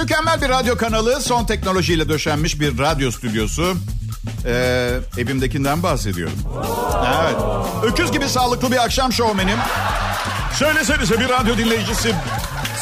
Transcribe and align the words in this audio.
Mükemmel 0.00 0.42
bir 0.42 0.48
radyo 0.48 0.76
kanalı, 0.76 1.20
son 1.20 1.44
teknolojiyle 1.44 2.08
döşenmiş 2.08 2.60
bir 2.60 2.78
radyo 2.78 3.10
stüdyosu. 3.10 3.76
Ee, 4.46 4.98
evimdekinden 5.18 5.82
bahsediyorum. 5.82 6.38
Evet. 7.22 7.36
Öküz 7.82 8.12
gibi 8.12 8.28
sağlıklı 8.28 8.72
bir 8.72 8.84
akşam 8.84 9.12
şovmenim. 9.12 9.58
Söylesenize 10.54 11.20
bir 11.20 11.28
radyo 11.28 11.58
dinleyicisi 11.58 12.14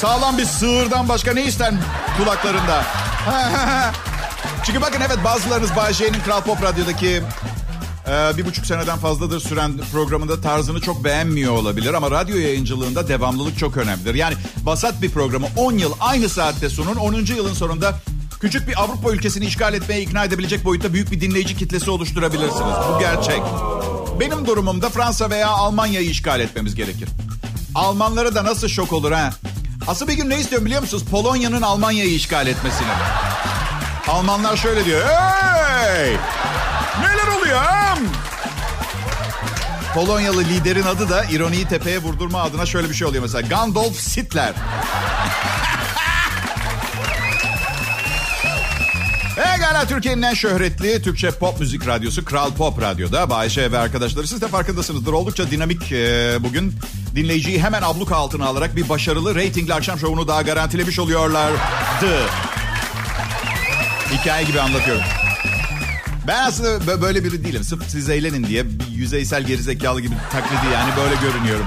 sağlam 0.00 0.38
bir 0.38 0.44
sığırdan 0.44 1.08
başka 1.08 1.32
ne 1.32 1.44
ister 1.44 1.74
kulaklarında? 2.16 2.84
Çünkü 4.64 4.80
bakın 4.80 5.00
evet 5.00 5.24
bazılarınız 5.24 5.76
Bay 5.76 5.92
J'nin 5.92 6.20
Kral 6.24 6.40
Pop 6.40 6.62
Radyo'daki 6.62 7.22
bir 8.08 8.46
buçuk 8.46 8.66
seneden 8.66 8.98
fazladır 8.98 9.40
süren 9.40 9.72
programında 9.92 10.40
tarzını 10.40 10.80
çok 10.80 11.04
beğenmiyor 11.04 11.52
olabilir. 11.52 11.94
Ama 11.94 12.10
radyo 12.10 12.36
yayıncılığında 12.36 13.08
devamlılık 13.08 13.58
çok 13.58 13.76
önemlidir. 13.76 14.14
Yani 14.14 14.34
basat 14.56 15.02
bir 15.02 15.10
programı 15.10 15.46
10 15.56 15.72
yıl 15.72 15.92
aynı 16.00 16.28
saatte 16.28 16.68
sunun. 16.68 16.96
10. 16.96 17.14
yılın 17.14 17.54
sonunda 17.54 18.00
küçük 18.40 18.68
bir 18.68 18.82
Avrupa 18.82 19.10
ülkesini 19.10 19.44
işgal 19.44 19.74
etmeye 19.74 20.02
ikna 20.02 20.24
edebilecek 20.24 20.64
boyutta 20.64 20.92
büyük 20.92 21.10
bir 21.10 21.20
dinleyici 21.20 21.56
kitlesi 21.56 21.90
oluşturabilirsiniz. 21.90 22.74
Bu 22.94 22.98
gerçek. 22.98 23.42
Benim 24.20 24.46
durumumda 24.46 24.88
Fransa 24.88 25.30
veya 25.30 25.48
Almanya'yı 25.48 26.10
işgal 26.10 26.40
etmemiz 26.40 26.74
gerekir. 26.74 27.08
Almanlara 27.74 28.34
da 28.34 28.44
nasıl 28.44 28.68
şok 28.68 28.92
olur 28.92 29.12
ha? 29.12 29.30
Asıl 29.86 30.08
bir 30.08 30.12
gün 30.12 30.30
ne 30.30 30.40
istiyorum 30.40 30.66
biliyor 30.66 30.80
musunuz? 30.80 31.04
Polonya'nın 31.10 31.62
Almanya'yı 31.62 32.14
işgal 32.14 32.46
etmesini. 32.46 32.88
Almanlar 34.08 34.56
şöyle 34.56 34.84
diyor. 34.84 35.02
Hey! 35.08 36.16
Oluyor? 37.48 37.96
Polonyalı 39.94 40.44
liderin 40.44 40.82
adı 40.82 41.08
da 41.08 41.24
ironiyi 41.24 41.68
tepeye 41.68 41.98
vurdurma 41.98 42.42
adına 42.42 42.66
şöyle 42.66 42.88
bir 42.88 42.94
şey 42.94 43.06
oluyor 43.06 43.22
mesela. 43.22 43.48
Gandalf 43.48 43.96
Sitler. 43.96 44.52
Egala 49.56 49.86
Türkiye'nin 49.86 50.22
en 50.22 50.34
şöhretli 50.34 51.02
Türkçe 51.02 51.30
pop 51.30 51.60
müzik 51.60 51.86
radyosu 51.86 52.24
Kral 52.24 52.52
Pop 52.52 52.80
Radyo'da. 52.82 53.30
Bayşe 53.30 53.72
ve 53.72 53.78
arkadaşları 53.78 54.28
siz 54.28 54.42
de 54.42 54.48
farkındasınızdır. 54.48 55.12
Oldukça 55.12 55.50
dinamik 55.50 55.92
e, 55.92 56.36
bugün. 56.40 56.74
Dinleyiciyi 57.14 57.62
hemen 57.62 57.82
abluka 57.82 58.16
altına 58.16 58.46
alarak 58.46 58.76
bir 58.76 58.88
başarılı 58.88 59.34
reytingli 59.34 59.74
akşam 59.74 59.98
şovunu 59.98 60.28
daha 60.28 60.42
garantilemiş 60.42 60.98
oluyorlardı. 60.98 62.26
Hikaye 64.12 64.44
gibi 64.44 64.60
anlatıyorum. 64.60 65.04
Ben 66.28 66.42
aslında 66.42 67.02
böyle 67.02 67.24
biri 67.24 67.44
değilim. 67.44 67.64
Sırf 67.64 67.82
siz 67.88 68.08
eğlenin 68.08 68.44
diye 68.44 68.64
yüzeysel 68.96 69.42
gerizekalı 69.42 70.00
gibi 70.00 70.14
taklidi 70.32 70.72
yani 70.74 70.90
böyle 70.96 71.14
görünüyorum. 71.14 71.66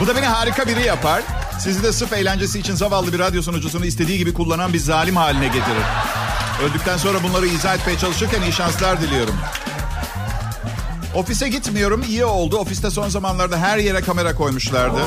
Bu 0.00 0.06
da 0.06 0.16
beni 0.16 0.26
harika 0.26 0.66
biri 0.66 0.86
yapar. 0.86 1.22
Sizi 1.60 1.82
de 1.82 1.92
sırf 1.92 2.12
eğlencesi 2.12 2.58
için 2.58 2.74
zavallı 2.74 3.12
bir 3.12 3.18
radyo 3.18 3.42
sunucusunu 3.42 3.86
istediği 3.86 4.18
gibi 4.18 4.34
kullanan 4.34 4.72
bir 4.72 4.78
zalim 4.78 5.16
haline 5.16 5.46
getirir. 5.46 5.84
Öldükten 6.64 6.96
sonra 6.96 7.22
bunları 7.22 7.46
izah 7.46 7.74
etmeye 7.74 7.98
çalışırken 7.98 8.42
iyi 8.42 8.52
şanslar 8.52 9.00
diliyorum. 9.00 9.34
Ofise 11.14 11.48
gitmiyorum 11.48 12.04
iyi 12.08 12.24
oldu. 12.24 12.56
Ofiste 12.56 12.90
son 12.90 13.08
zamanlarda 13.08 13.58
her 13.58 13.78
yere 13.78 14.00
kamera 14.00 14.34
koymuşlardı. 14.34 14.98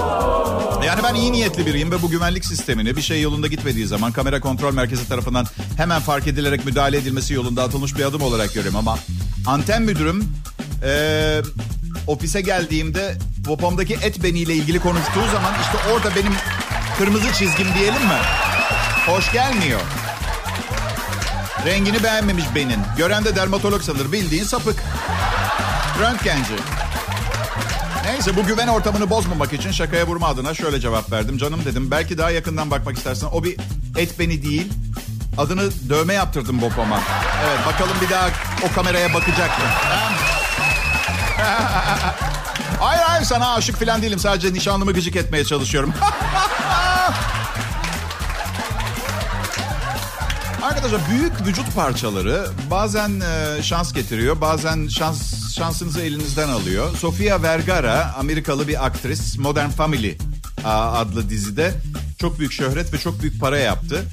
Yani 0.85 1.01
ben 1.03 1.15
iyi 1.15 1.31
niyetli 1.31 1.65
biriyim 1.65 1.91
ve 1.91 2.01
bu 2.01 2.09
güvenlik 2.09 2.45
sistemini 2.45 2.97
bir 2.97 3.01
şey 3.01 3.21
yolunda 3.21 3.47
gitmediği 3.47 3.87
zaman 3.87 4.11
kamera 4.11 4.39
kontrol 4.39 4.73
merkezi 4.73 5.07
tarafından 5.07 5.45
hemen 5.77 6.01
fark 6.01 6.27
edilerek 6.27 6.65
müdahale 6.65 6.97
edilmesi 6.97 7.33
yolunda 7.33 7.63
atılmış 7.63 7.97
bir 7.97 8.03
adım 8.03 8.21
olarak 8.21 8.53
görüyorum. 8.53 8.79
Ama 8.79 8.97
anten 9.47 9.81
müdürüm 9.81 10.23
ee, 10.85 11.41
ofise 12.07 12.41
geldiğimde 12.41 13.17
popomdaki 13.45 13.93
et 13.93 14.23
beniyle 14.23 14.53
ilgili 14.53 14.79
konuştuğu 14.79 15.25
zaman 15.31 15.53
işte 15.61 15.93
orada 15.93 16.15
benim 16.15 16.33
kırmızı 16.97 17.33
çizgim 17.33 17.67
diyelim 17.79 18.01
mi? 18.01 18.19
Hoş 19.05 19.31
gelmiyor. 19.31 19.81
Rengini 21.65 22.03
beğenmemiş 22.03 22.45
benim. 22.55 22.79
Gören 22.97 23.25
de 23.25 23.35
dermatolog 23.35 23.81
sanır. 23.81 24.11
Bildiğin 24.11 24.43
sapık. 24.43 24.83
Röntgenci. 25.99 26.53
Neyse 28.05 28.35
bu 28.35 28.43
güven 28.43 28.67
ortamını 28.67 29.09
bozmamak 29.09 29.53
için 29.53 29.71
şakaya 29.71 30.07
vurma 30.07 30.27
adına 30.27 30.53
şöyle 30.53 30.79
cevap 30.79 31.11
verdim. 31.11 31.37
Canım 31.37 31.65
dedim 31.65 31.91
belki 31.91 32.17
daha 32.17 32.31
yakından 32.31 32.71
bakmak 32.71 32.97
istersen. 32.97 33.27
O 33.31 33.43
bir 33.43 33.59
et 33.97 34.19
beni 34.19 34.43
değil. 34.43 34.73
Adını 35.37 35.69
dövme 35.89 36.13
yaptırdım 36.13 36.59
popoma. 36.59 36.99
Evet 37.45 37.59
bakalım 37.65 37.97
bir 38.01 38.09
daha 38.09 38.29
o 38.69 38.75
kameraya 38.75 39.13
bakacak 39.13 39.49
mı? 39.59 39.65
hayır 42.79 43.01
hayır 43.01 43.25
sana 43.25 43.53
aşık 43.53 43.79
falan 43.85 44.01
değilim. 44.01 44.19
Sadece 44.19 44.53
nişanlımı 44.53 44.93
gıcık 44.93 45.15
etmeye 45.15 45.45
çalışıyorum. 45.45 45.93
Arkadaşlar 50.63 51.01
büyük 51.09 51.47
vücut 51.47 51.75
parçaları 51.75 52.47
bazen 52.71 53.21
e, 53.21 53.63
şans 53.63 53.93
getiriyor, 53.93 54.41
bazen 54.41 54.87
şans 54.87 55.42
şansınızı 55.53 56.01
elinizden 56.01 56.49
alıyor. 56.49 56.97
Sofia 56.97 57.41
Vergara, 57.41 58.13
Amerikalı 58.17 58.67
bir 58.67 58.85
aktris, 58.85 59.37
Modern 59.37 59.69
Family 59.69 60.17
adlı 60.65 61.29
dizide 61.29 61.73
çok 62.19 62.39
büyük 62.39 62.51
şöhret 62.51 62.93
ve 62.93 62.97
çok 62.97 63.21
büyük 63.21 63.39
para 63.39 63.57
yaptı. 63.57 64.05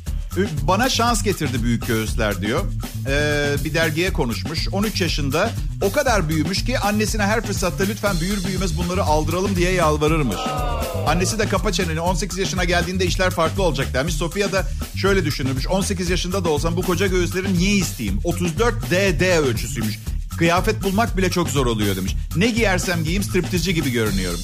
Bana 0.62 0.88
şans 0.88 1.22
getirdi 1.22 1.62
büyük 1.62 1.86
göğüsler 1.86 2.40
diyor. 2.40 2.64
Ee, 3.06 3.54
bir 3.64 3.74
dergiye 3.74 4.12
konuşmuş. 4.12 4.68
13 4.72 5.00
yaşında 5.00 5.50
o 5.82 5.92
kadar 5.92 6.28
büyümüş 6.28 6.64
ki 6.64 6.78
annesine 6.78 7.22
her 7.22 7.46
fırsatta 7.46 7.84
lütfen 7.84 8.20
büyür 8.20 8.44
büyümez 8.44 8.78
bunları 8.78 9.02
aldıralım 9.02 9.56
diye 9.56 9.72
yalvarırmış. 9.72 10.36
Annesi 11.06 11.38
de 11.38 11.48
kapa 11.48 11.72
çeneni 11.72 12.00
18 12.00 12.38
yaşına 12.38 12.64
geldiğinde 12.64 13.06
işler 13.06 13.30
farklı 13.30 13.62
olacak 13.62 13.94
demiş. 13.94 14.14
Sofia 14.14 14.52
da 14.52 14.66
şöyle 14.96 15.24
düşünürmüş. 15.24 15.66
18 15.66 16.10
yaşında 16.10 16.44
da 16.44 16.48
olsam 16.48 16.76
bu 16.76 16.82
koca 16.82 17.06
göğüsleri 17.06 17.54
niye 17.54 17.76
isteyeyim? 17.76 18.20
34 18.24 18.74
DD 18.90 19.38
ölçüsüymüş. 19.38 19.98
Kıyafet 20.40 20.82
bulmak 20.82 21.16
bile 21.16 21.30
çok 21.30 21.48
zor 21.50 21.66
oluyor 21.66 21.96
demiş. 21.96 22.16
Ne 22.36 22.50
giyersem 22.50 23.02
giyeyim 23.02 23.22
striptizci 23.22 23.74
gibi 23.74 23.90
görünüyorum. 23.90 24.40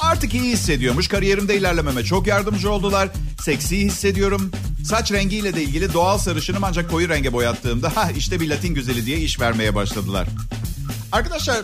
Artık 0.00 0.34
iyi 0.34 0.52
hissediyormuş. 0.52 1.08
Kariyerimde 1.08 1.56
ilerlememe 1.56 2.04
çok 2.04 2.26
yardımcı 2.26 2.70
oldular. 2.70 3.08
Seksi 3.40 3.76
hissediyorum. 3.78 4.50
Saç 4.84 5.12
rengiyle 5.12 5.56
de 5.56 5.62
ilgili 5.62 5.92
doğal 5.92 6.18
sarışınım 6.18 6.64
ancak 6.64 6.90
koyu 6.90 7.08
renge 7.08 7.32
boyattığımda 7.32 7.96
ha 7.96 8.10
işte 8.16 8.40
bir 8.40 8.48
Latin 8.48 8.74
güzeli 8.74 9.06
diye 9.06 9.18
iş 9.18 9.40
vermeye 9.40 9.74
başladılar. 9.74 10.28
Arkadaşlar 11.12 11.58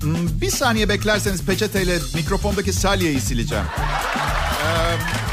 hmm, 0.00 0.40
bir 0.40 0.50
saniye 0.50 0.88
beklerseniz 0.88 1.42
peçeteyle 1.42 1.98
mikrofondaki 2.14 2.72
salyayı 2.72 3.20
sileceğim. 3.20 3.64
Ee, 4.64 5.29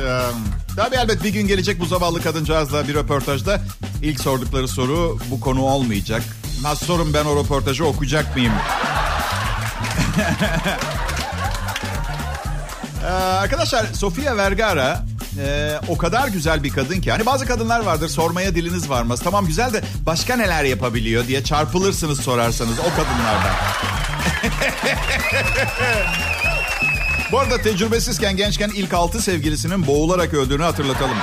evet. 0.00 0.34
Tabii 0.76 0.96
elbet 0.96 1.24
bir 1.24 1.28
gün 1.28 1.46
gelecek 1.46 1.80
bu 1.80 1.86
zavallı 1.86 2.22
kadıncağızla 2.22 2.88
bir 2.88 2.94
röportajda 2.94 3.60
ilk 4.02 4.20
sordukları 4.20 4.68
soru 4.68 5.18
bu 5.30 5.40
konu 5.40 5.62
olmayacak. 5.62 6.22
Nasıl 6.62 6.86
sorun 6.86 7.14
ben 7.14 7.24
o 7.24 7.44
röportajı 7.44 7.84
okuyacak 7.86 8.36
mıyım? 8.36 8.52
ee, 13.02 13.06
arkadaşlar 13.12 13.86
Sofia 13.94 14.36
Vergara 14.36 15.04
e, 15.38 15.74
o 15.88 15.98
kadar 15.98 16.28
güzel 16.28 16.64
bir 16.64 16.70
kadın 16.70 17.00
ki. 17.00 17.10
Hani 17.10 17.26
bazı 17.26 17.46
kadınlar 17.46 17.80
vardır 17.80 18.08
sormaya 18.08 18.54
diliniz 18.54 18.90
varmaz. 18.90 19.20
Tamam 19.24 19.46
güzel 19.46 19.72
de 19.72 19.82
başka 20.06 20.36
neler 20.36 20.64
yapabiliyor 20.64 21.26
diye 21.26 21.44
çarpılırsınız 21.44 22.20
sorarsanız 22.20 22.78
o 22.78 22.90
kadınlardan. 22.96 23.54
Bu 27.32 27.38
arada 27.38 27.58
tecrübesizken 27.58 28.36
gençken 28.36 28.70
ilk 28.74 28.94
altı 28.94 29.22
sevgilisinin 29.22 29.86
boğularak 29.86 30.34
öldüğünü 30.34 30.62
hatırlatalım. 30.62 31.16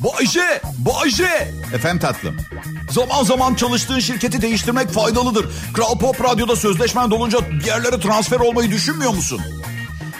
Bayce, 0.00 0.60
Bayce. 0.78 1.54
Efendim 1.74 1.98
tatlım. 1.98 2.36
Zaman 2.90 3.24
zaman 3.24 3.54
çalıştığın 3.54 3.98
şirketi 3.98 4.42
değiştirmek 4.42 4.90
faydalıdır. 4.90 5.46
Kral 5.74 5.98
Pop 5.98 6.24
Radyo'da 6.24 6.56
sözleşmen 6.56 7.10
dolunca 7.10 7.38
yerlere 7.66 8.00
transfer 8.00 8.40
olmayı 8.40 8.70
düşünmüyor 8.70 9.14
musun? 9.14 9.40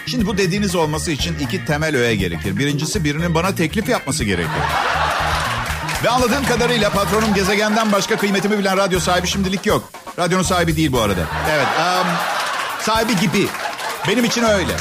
Şimdi 0.05 0.27
bu 0.27 0.37
dediğiniz 0.37 0.75
olması 0.75 1.11
için 1.11 1.35
iki 1.39 1.65
temel 1.65 1.95
öğe 1.95 2.15
gerekir. 2.15 2.57
Birincisi 2.57 3.03
birinin 3.03 3.35
bana 3.35 3.55
teklif 3.55 3.89
yapması 3.89 4.23
gerekir. 4.23 4.61
Ve 6.03 6.09
anladığım 6.09 6.45
kadarıyla 6.45 6.89
patronum 6.89 7.33
gezegenden 7.33 7.91
başka 7.91 8.17
kıymetimi 8.17 8.59
bilen 8.59 8.77
radyo 8.77 8.99
sahibi 8.99 9.27
şimdilik 9.27 9.65
yok. 9.65 9.89
Radyonun 10.19 10.43
sahibi 10.43 10.75
değil 10.75 10.91
bu 10.91 11.01
arada. 11.01 11.21
Evet, 11.51 11.67
um, 11.79 12.07
sahibi 12.81 13.15
gibi. 13.19 13.47
Benim 14.07 14.25
için 14.25 14.43
öyle. 14.43 14.71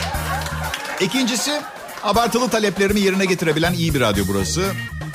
İkincisi, 1.01 1.61
abartılı 2.03 2.49
taleplerimi 2.49 3.01
yerine 3.01 3.25
getirebilen 3.25 3.73
iyi 3.73 3.95
bir 3.95 4.01
radyo 4.01 4.25
burası. 4.29 4.63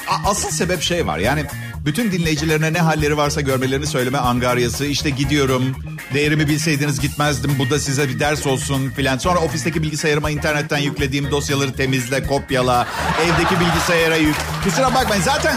A- 0.07 0.29
asıl 0.29 0.50
sebep 0.50 0.81
şey 0.81 1.07
var 1.07 1.17
yani 1.17 1.45
bütün 1.85 2.11
dinleyicilerine 2.11 2.73
ne 2.73 2.79
halleri 2.79 3.17
varsa 3.17 3.41
görmelerini 3.41 3.88
söyleme 3.88 4.17
angaryası. 4.17 4.85
İşte 4.85 5.09
gidiyorum, 5.09 5.75
değerimi 6.13 6.47
bilseydiniz 6.47 7.00
gitmezdim, 7.00 7.55
bu 7.59 7.69
da 7.69 7.79
size 7.79 8.09
bir 8.09 8.19
ders 8.19 8.47
olsun 8.47 8.89
filan. 8.89 9.17
Sonra 9.17 9.39
ofisteki 9.39 9.83
bilgisayarıma 9.83 10.29
internetten 10.29 10.77
yüklediğim 10.77 11.31
dosyaları 11.31 11.73
temizle, 11.73 12.27
kopyala, 12.27 12.88
evdeki 13.25 13.59
bilgisayara 13.59 14.15
yük. 14.15 14.35
Kusura 14.63 14.94
bakmayın 14.94 15.23
zaten 15.23 15.55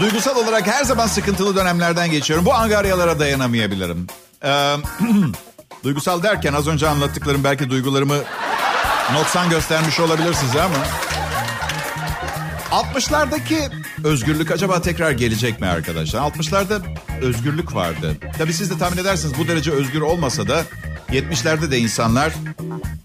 Duygusal 0.00 0.36
olarak 0.36 0.66
her 0.66 0.84
zaman 0.84 1.06
sıkıntılı 1.06 1.56
dönemlerden 1.56 2.10
geçiyorum. 2.10 2.44
Bu 2.46 2.54
angaryalara 2.54 3.20
dayanamayabilirim. 3.20 4.06
Ee, 4.44 4.76
duygusal 5.84 6.22
derken 6.22 6.52
az 6.52 6.68
önce 6.68 6.88
anlattıklarım 6.88 7.44
belki 7.44 7.70
duygularımı 7.70 8.16
notsan 9.12 9.50
göstermiş 9.50 10.00
olabilir 10.00 10.34
size 10.34 10.62
ama... 10.62 10.74
60'lardaki 12.70 13.70
özgürlük 14.04 14.50
acaba 14.50 14.82
tekrar 14.82 15.10
gelecek 15.10 15.60
mi 15.60 15.66
arkadaşlar? 15.66 16.20
60'larda 16.20 16.80
özgürlük 17.22 17.74
vardı. 17.74 18.16
Tabii 18.38 18.52
siz 18.52 18.70
de 18.70 18.78
tahmin 18.78 18.98
edersiniz 18.98 19.38
bu 19.38 19.48
derece 19.48 19.70
özgür 19.70 20.00
olmasa 20.00 20.48
da 20.48 20.62
70'lerde 21.10 21.70
de 21.70 21.78
insanlar 21.78 22.32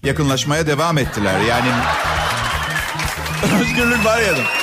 yakınlaşmaya 0.04 0.68
devam 0.68 0.98
ettiler. 0.98 1.40
Yani 1.40 1.69
özgürlük 3.62 4.06
var 4.06 4.22
ya 4.22 4.34
da. 4.34 4.62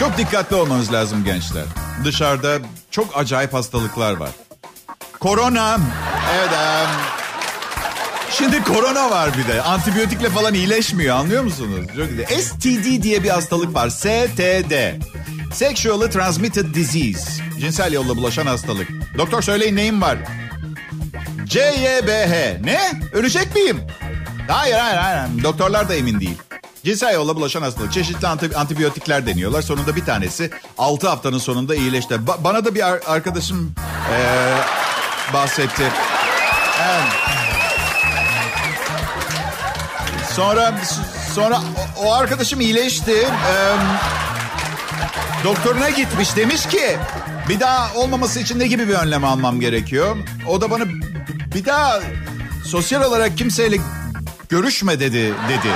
Çok 0.00 0.18
dikkatli 0.18 0.56
olmanız 0.56 0.92
lazım 0.92 1.24
gençler. 1.24 1.64
Dışarıda 2.04 2.58
çok 2.90 3.18
acayip 3.18 3.54
hastalıklar 3.54 4.16
var. 4.16 4.30
Korona. 5.20 5.78
Evet. 6.34 6.50
Şimdi 8.30 8.62
korona 8.62 9.10
var 9.10 9.30
bir 9.38 9.52
de. 9.52 9.62
Antibiyotikle 9.62 10.30
falan 10.30 10.54
iyileşmiyor 10.54 11.16
anlıyor 11.16 11.42
musunuz? 11.42 11.86
Çok 11.96 12.40
STD 12.40 13.02
diye 13.02 13.22
bir 13.22 13.28
hastalık 13.28 13.74
var. 13.74 13.90
STD. 13.90 14.72
Sexually 15.52 16.10
Transmitted 16.10 16.74
Disease. 16.74 17.42
Cinsel 17.60 17.92
yolla 17.92 18.16
bulaşan 18.16 18.46
hastalık. 18.46 18.88
Doktor 19.18 19.42
söyleyin 19.42 19.76
neyim 19.76 20.02
var? 20.02 20.18
CYBH. 21.44 22.64
Ne? 22.64 22.80
Ölecek 23.12 23.54
miyim? 23.54 23.80
Hayır 24.48 24.74
hayır 24.74 24.96
hayır. 24.98 25.42
Doktorlar 25.44 25.88
da 25.88 25.94
emin 25.94 26.20
değil. 26.20 26.38
Cinsel 26.84 27.14
yolla 27.14 27.36
bulaşan 27.36 27.62
hastalık. 27.62 27.92
Çeşitli 27.92 28.26
antibiyotikler 28.56 29.26
deniyorlar. 29.26 29.62
Sonunda 29.62 29.96
bir 29.96 30.04
tanesi 30.04 30.50
6 30.78 31.08
haftanın 31.08 31.38
sonunda 31.38 31.74
iyileşti. 31.74 32.14
Ba- 32.14 32.44
bana 32.44 32.64
da 32.64 32.74
bir 32.74 32.88
ar- 32.88 33.00
arkadaşım 33.06 33.72
ee, 34.14 34.54
bahsetti. 35.32 35.82
Evet. 36.84 37.02
Sonra 40.32 40.74
sonra 41.34 41.60
o, 42.04 42.14
arkadaşım 42.14 42.60
iyileşti. 42.60 43.12
Ee, 43.12 43.74
doktoruna 45.44 45.90
gitmiş. 45.90 46.36
Demiş 46.36 46.66
ki 46.66 46.96
bir 47.48 47.60
daha 47.60 47.94
olmaması 47.94 48.40
için 48.40 48.58
ne 48.58 48.66
gibi 48.66 48.88
bir 48.88 48.94
önlem 48.94 49.24
almam 49.24 49.60
gerekiyor? 49.60 50.16
O 50.48 50.60
da 50.60 50.70
bana 50.70 50.84
bir 51.54 51.64
daha 51.64 52.00
sosyal 52.66 53.02
olarak 53.02 53.38
kimseyle 53.38 53.76
görüşme 54.48 55.00
dedi 55.00 55.34
dedi. 55.48 55.68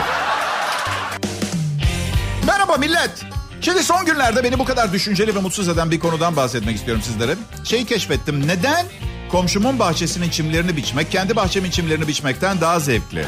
Merhaba 2.79 2.87
millet. 2.87 3.25
Şimdi 3.61 3.83
son 3.83 4.07
günlerde 4.07 4.45
beni 4.45 4.59
bu 4.59 4.65
kadar 4.65 4.93
düşünceli 4.93 5.35
ve 5.35 5.39
mutsuz 5.39 5.69
eden 5.69 5.91
bir 5.91 5.99
konudan 5.99 6.37
bahsetmek 6.37 6.77
istiyorum 6.77 7.03
sizlere. 7.03 7.37
Şeyi 7.65 7.87
keşfettim. 7.87 8.49
Neden 8.49 8.87
komşumun 9.31 9.79
bahçesinin 9.79 10.31
çimlerini 10.31 10.77
biçmek 10.77 11.11
kendi 11.11 11.37
bahçemin 11.37 11.71
çimlerini 11.71 12.09
biçmekten 12.09 12.61
daha 12.61 12.81
zevkli? 12.81 13.27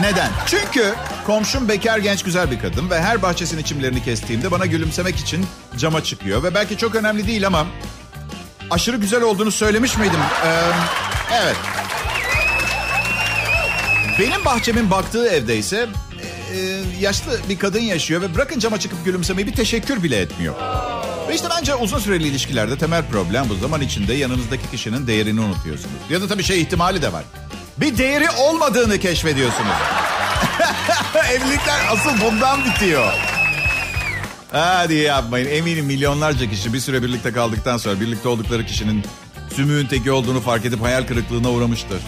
Neden? 0.00 0.30
Çünkü 0.46 0.94
komşum 1.26 1.68
bekar 1.68 1.98
genç 1.98 2.22
güzel 2.22 2.50
bir 2.50 2.58
kadın 2.58 2.90
ve 2.90 3.02
her 3.02 3.22
bahçesinin 3.22 3.62
çimlerini 3.62 4.04
kestiğimde 4.04 4.50
bana 4.50 4.66
gülümsemek 4.66 5.16
için 5.16 5.46
cama 5.76 6.04
çıkıyor. 6.04 6.42
Ve 6.42 6.54
belki 6.54 6.76
çok 6.76 6.94
önemli 6.94 7.26
değil 7.26 7.46
ama 7.46 7.66
aşırı 8.70 8.96
güzel 8.96 9.22
olduğunu 9.22 9.50
söylemiş 9.50 9.96
miydim? 9.96 10.20
Ee, 10.46 10.60
evet. 11.42 11.56
Benim 14.18 14.44
bahçemin 14.44 14.90
baktığı 14.90 15.28
evde 15.28 15.56
ise 15.56 15.88
yaşlı 17.00 17.40
bir 17.48 17.58
kadın 17.58 17.80
yaşıyor 17.80 18.22
ve 18.22 18.34
bırakın 18.34 18.58
cama 18.58 18.80
çıkıp 18.80 19.04
gülümsemeyi 19.04 19.46
bir 19.46 19.52
teşekkür 19.52 20.02
bile 20.02 20.20
etmiyor. 20.20 20.54
Ve 21.28 21.34
işte 21.34 21.48
bence 21.58 21.74
uzun 21.74 21.98
süreli 21.98 22.28
ilişkilerde 22.28 22.78
temel 22.78 23.04
problem 23.10 23.48
bu 23.48 23.54
zaman 23.54 23.80
içinde 23.80 24.14
yanınızdaki 24.14 24.70
kişinin 24.70 25.06
değerini 25.06 25.40
unutuyorsunuz. 25.40 25.94
Ya 26.10 26.20
da 26.20 26.28
tabii 26.28 26.42
şey 26.42 26.62
ihtimali 26.62 27.02
de 27.02 27.12
var. 27.12 27.24
Bir 27.76 27.98
değeri 27.98 28.30
olmadığını 28.30 28.98
keşfediyorsunuz. 28.98 29.76
Evlilikler 31.30 31.80
asıl 31.90 32.10
bundan 32.20 32.64
bitiyor. 32.64 33.12
Hadi 34.52 34.94
yapmayın. 34.94 35.46
Eminim 35.48 35.86
milyonlarca 35.86 36.50
kişi 36.50 36.72
bir 36.72 36.80
süre 36.80 37.02
birlikte 37.02 37.32
kaldıktan 37.32 37.76
sonra 37.76 38.00
birlikte 38.00 38.28
oldukları 38.28 38.66
kişinin 38.66 39.04
sümüğün 39.56 39.86
teki 39.86 40.12
olduğunu 40.12 40.40
fark 40.40 40.64
edip 40.64 40.82
hayal 40.82 41.06
kırıklığına 41.06 41.50
uğramıştır. 41.50 41.98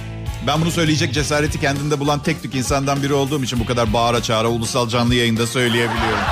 Ben 0.46 0.60
bunu 0.60 0.70
söyleyecek 0.70 1.14
cesareti 1.14 1.60
kendinde 1.60 2.00
bulan 2.00 2.22
tek 2.22 2.42
tük 2.42 2.54
insandan 2.54 3.02
biri 3.02 3.12
olduğum 3.14 3.42
için 3.44 3.60
bu 3.60 3.66
kadar 3.66 3.92
bağıra 3.92 4.22
çağıra 4.22 4.48
ulusal 4.48 4.88
canlı 4.88 5.14
yayında 5.14 5.46
söyleyebiliyorum. 5.46 6.24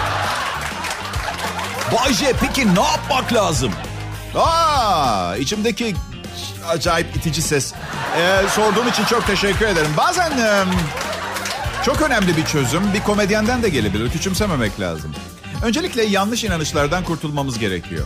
Bayce 1.92 2.32
peki 2.40 2.74
ne 2.74 2.82
yapmak 2.82 3.32
lazım? 3.32 3.72
Aa, 4.36 5.36
içimdeki 5.36 5.94
acayip 6.68 7.16
itici 7.16 7.42
ses. 7.42 7.72
Ee, 8.18 8.48
sorduğun 8.48 8.88
için 8.88 9.04
çok 9.04 9.26
teşekkür 9.26 9.66
ederim. 9.66 9.90
Bazen 9.96 10.30
e, 10.38 10.64
çok 11.84 12.02
önemli 12.02 12.36
bir 12.36 12.44
çözüm 12.44 12.82
bir 12.94 13.00
komedyenden 13.00 13.62
de 13.62 13.68
gelebilir. 13.68 14.10
Küçümsememek 14.10 14.80
lazım. 14.80 15.14
Öncelikle 15.64 16.04
yanlış 16.04 16.44
inanışlardan 16.44 17.04
kurtulmamız 17.04 17.58
gerekiyor. 17.58 18.04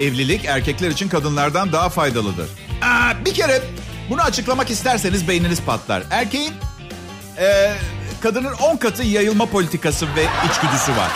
Evlilik 0.00 0.44
erkekler 0.44 0.90
için 0.90 1.08
kadınlardan 1.08 1.72
daha 1.72 1.88
faydalıdır. 1.88 2.48
Aa, 2.82 3.24
bir 3.24 3.34
kere 3.34 3.62
bunu 4.10 4.22
açıklamak 4.22 4.70
isterseniz 4.70 5.28
beyniniz 5.28 5.60
patlar. 5.62 6.02
Erkeğin 6.10 6.52
e, 7.38 7.72
kadının 8.20 8.52
10 8.52 8.76
katı 8.76 9.02
yayılma 9.02 9.46
politikası 9.46 10.06
ve 10.06 10.26
içgüdüsü 10.50 10.92
var. 10.92 11.10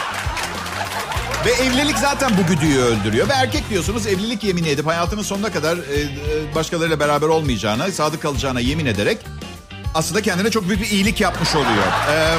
Ve 1.46 1.50
evlilik 1.50 1.98
zaten 1.98 2.30
bu 2.38 2.46
güdüyü 2.46 2.78
öldürüyor. 2.78 3.28
Ve 3.28 3.32
erkek 3.32 3.70
diyorsunuz 3.70 4.06
evlilik 4.06 4.44
yemini 4.44 4.68
edip 4.68 4.86
hayatının 4.86 5.22
sonuna 5.22 5.52
kadar 5.52 5.76
e, 5.76 5.80
e, 5.80 6.54
başkalarıyla 6.54 7.00
beraber 7.00 7.28
olmayacağına, 7.28 7.92
sadık 7.92 8.22
kalacağına 8.22 8.60
yemin 8.60 8.86
ederek 8.86 9.18
aslında 9.94 10.22
kendine 10.22 10.50
çok 10.50 10.68
büyük 10.68 10.82
bir 10.82 10.90
iyilik 10.90 11.20
yapmış 11.20 11.54
oluyor. 11.54 11.86
Ee, 12.10 12.38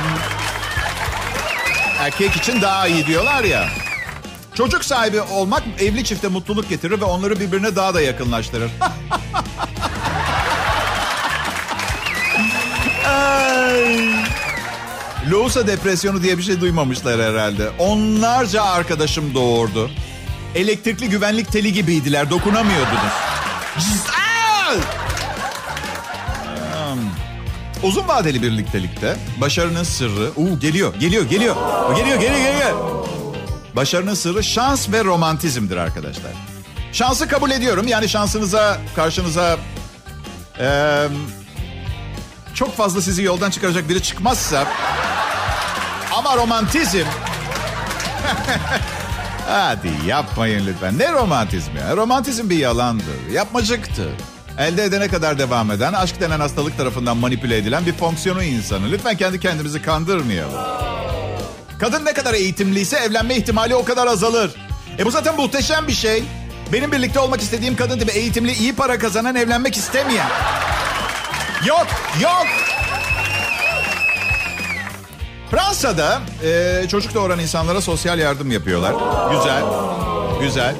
erkek 2.00 2.36
için 2.36 2.62
daha 2.62 2.88
iyi 2.88 3.06
diyorlar 3.08 3.44
ya. 3.44 3.70
Çocuk 4.56 4.86
sahibi 4.86 5.22
olmak 5.22 5.64
evli 5.80 6.04
çifte 6.04 6.28
mutluluk 6.28 6.70
getirir 6.70 7.02
ve 7.02 7.06
onları 7.06 7.40
birbirine 7.40 7.76
daha 7.76 7.94
da 7.94 8.02
yakınlaştırır. 8.02 8.72
Ay. 13.08 14.14
Loğusa 15.32 15.68
depresyonu 15.68 16.24
diye 16.24 16.38
bir 16.38 16.44
şey 16.44 16.62
duymamışlar 16.62 17.22
herhalde. 17.22 17.70
Onlarca 17.80 18.64
arkadaşım 18.64 19.34
doğurdu. 19.34 19.92
Elektrikli 20.56 21.10
güvenlik 21.10 21.52
teli 21.52 21.74
gibiydiler. 21.74 22.30
Dokunamıyordunuz. 22.30 23.14
Uzun 27.84 28.08
vadeli 28.08 28.42
birliktelikte 28.42 29.16
başarının 29.42 29.84
sırrı... 29.84 30.32
Uu, 30.36 30.60
geliyor, 30.60 30.96
geliyor, 30.96 31.24
geliyor. 31.24 31.56
Geliyor, 31.96 32.20
geliyor, 32.20 32.40
geliyor. 32.40 33.06
Başarının 33.76 34.14
sırrı 34.14 34.44
şans 34.44 34.92
ve 34.92 35.04
romantizmdir 35.04 35.78
arkadaşlar. 35.78 36.32
Şansı 36.92 37.28
kabul 37.28 37.52
ediyorum. 37.52 37.88
Yani 37.88 38.10
şansınıza, 38.10 38.78
karşınıza... 38.96 39.58
Ee, 40.60 41.08
çok 42.54 42.78
fazla 42.78 43.02
sizi 43.02 43.24
yoldan 43.24 43.50
çıkaracak 43.50 43.90
biri 43.90 44.04
çıkmazsa... 44.04 44.68
Ama 46.16 46.38
romantizm... 46.38 47.06
Hadi 49.48 49.92
yapmayın 50.08 50.68
lütfen. 50.68 51.00
Ne 51.00 51.12
romantizmi 51.12 51.80
ya? 51.80 51.96
Romantizm 51.96 52.50
bir 52.50 52.58
yalandır. 52.58 53.32
Yapmacıktır. 53.32 54.10
Elde 54.60 54.84
edene 54.84 55.08
kadar 55.08 55.40
devam 55.40 55.72
eden, 55.72 55.94
aşk 55.94 56.20
denen 56.22 56.40
hastalık 56.40 56.78
tarafından 56.78 57.18
manipüle 57.18 57.58
edilen 57.58 57.86
bir 57.86 57.94
fonksiyonu 57.94 58.44
insanı. 58.44 58.92
Lütfen 58.92 59.18
kendi 59.18 59.40
kendimizi 59.40 59.82
kandırmayalım. 59.82 60.62
Kadın 61.80 62.06
ne 62.06 62.14
kadar 62.14 62.34
eğitimliyse 62.34 62.98
evlenme 62.98 63.36
ihtimali 63.36 63.76
o 63.76 63.86
kadar 63.86 64.08
azalır. 64.08 64.52
E 65.00 65.06
bu 65.06 65.12
zaten 65.12 65.36
muhteşem 65.36 65.88
bir 65.88 65.94
şey. 65.94 66.24
Benim 66.74 66.92
birlikte 66.92 67.20
olmak 67.20 67.42
istediğim 67.42 67.76
kadın 67.76 68.00
gibi 68.00 68.12
eğitimli, 68.12 68.54
iyi 68.54 68.76
para 68.76 69.00
kazanan, 69.00 69.36
evlenmek 69.36 69.78
istemeyen. 69.78 70.30
Yok, 71.66 71.88
yok. 72.22 72.46
Fransa'da 75.52 76.22
e, 76.44 76.84
çocuk 76.88 77.14
doğuran 77.14 77.40
insanlara 77.40 77.82
sosyal 77.82 78.20
yardım 78.20 78.52
yapıyorlar. 78.52 78.94
Güzel, 79.32 79.64
güzel. 80.42 80.76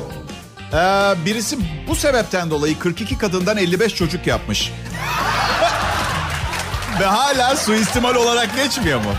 Ee, 0.74 1.26
birisi 1.26 1.58
bu 1.88 1.96
sebepten 1.96 2.50
dolayı 2.50 2.80
42 2.80 3.18
kadından 3.18 3.58
55 3.58 3.96
çocuk 3.96 4.28
yapmış. 4.28 4.72
Ve 7.00 7.06
hala 7.06 7.56
suistimal 7.56 8.16
olarak 8.16 8.56
geçmiyor 8.56 9.00
mu? 9.00 9.14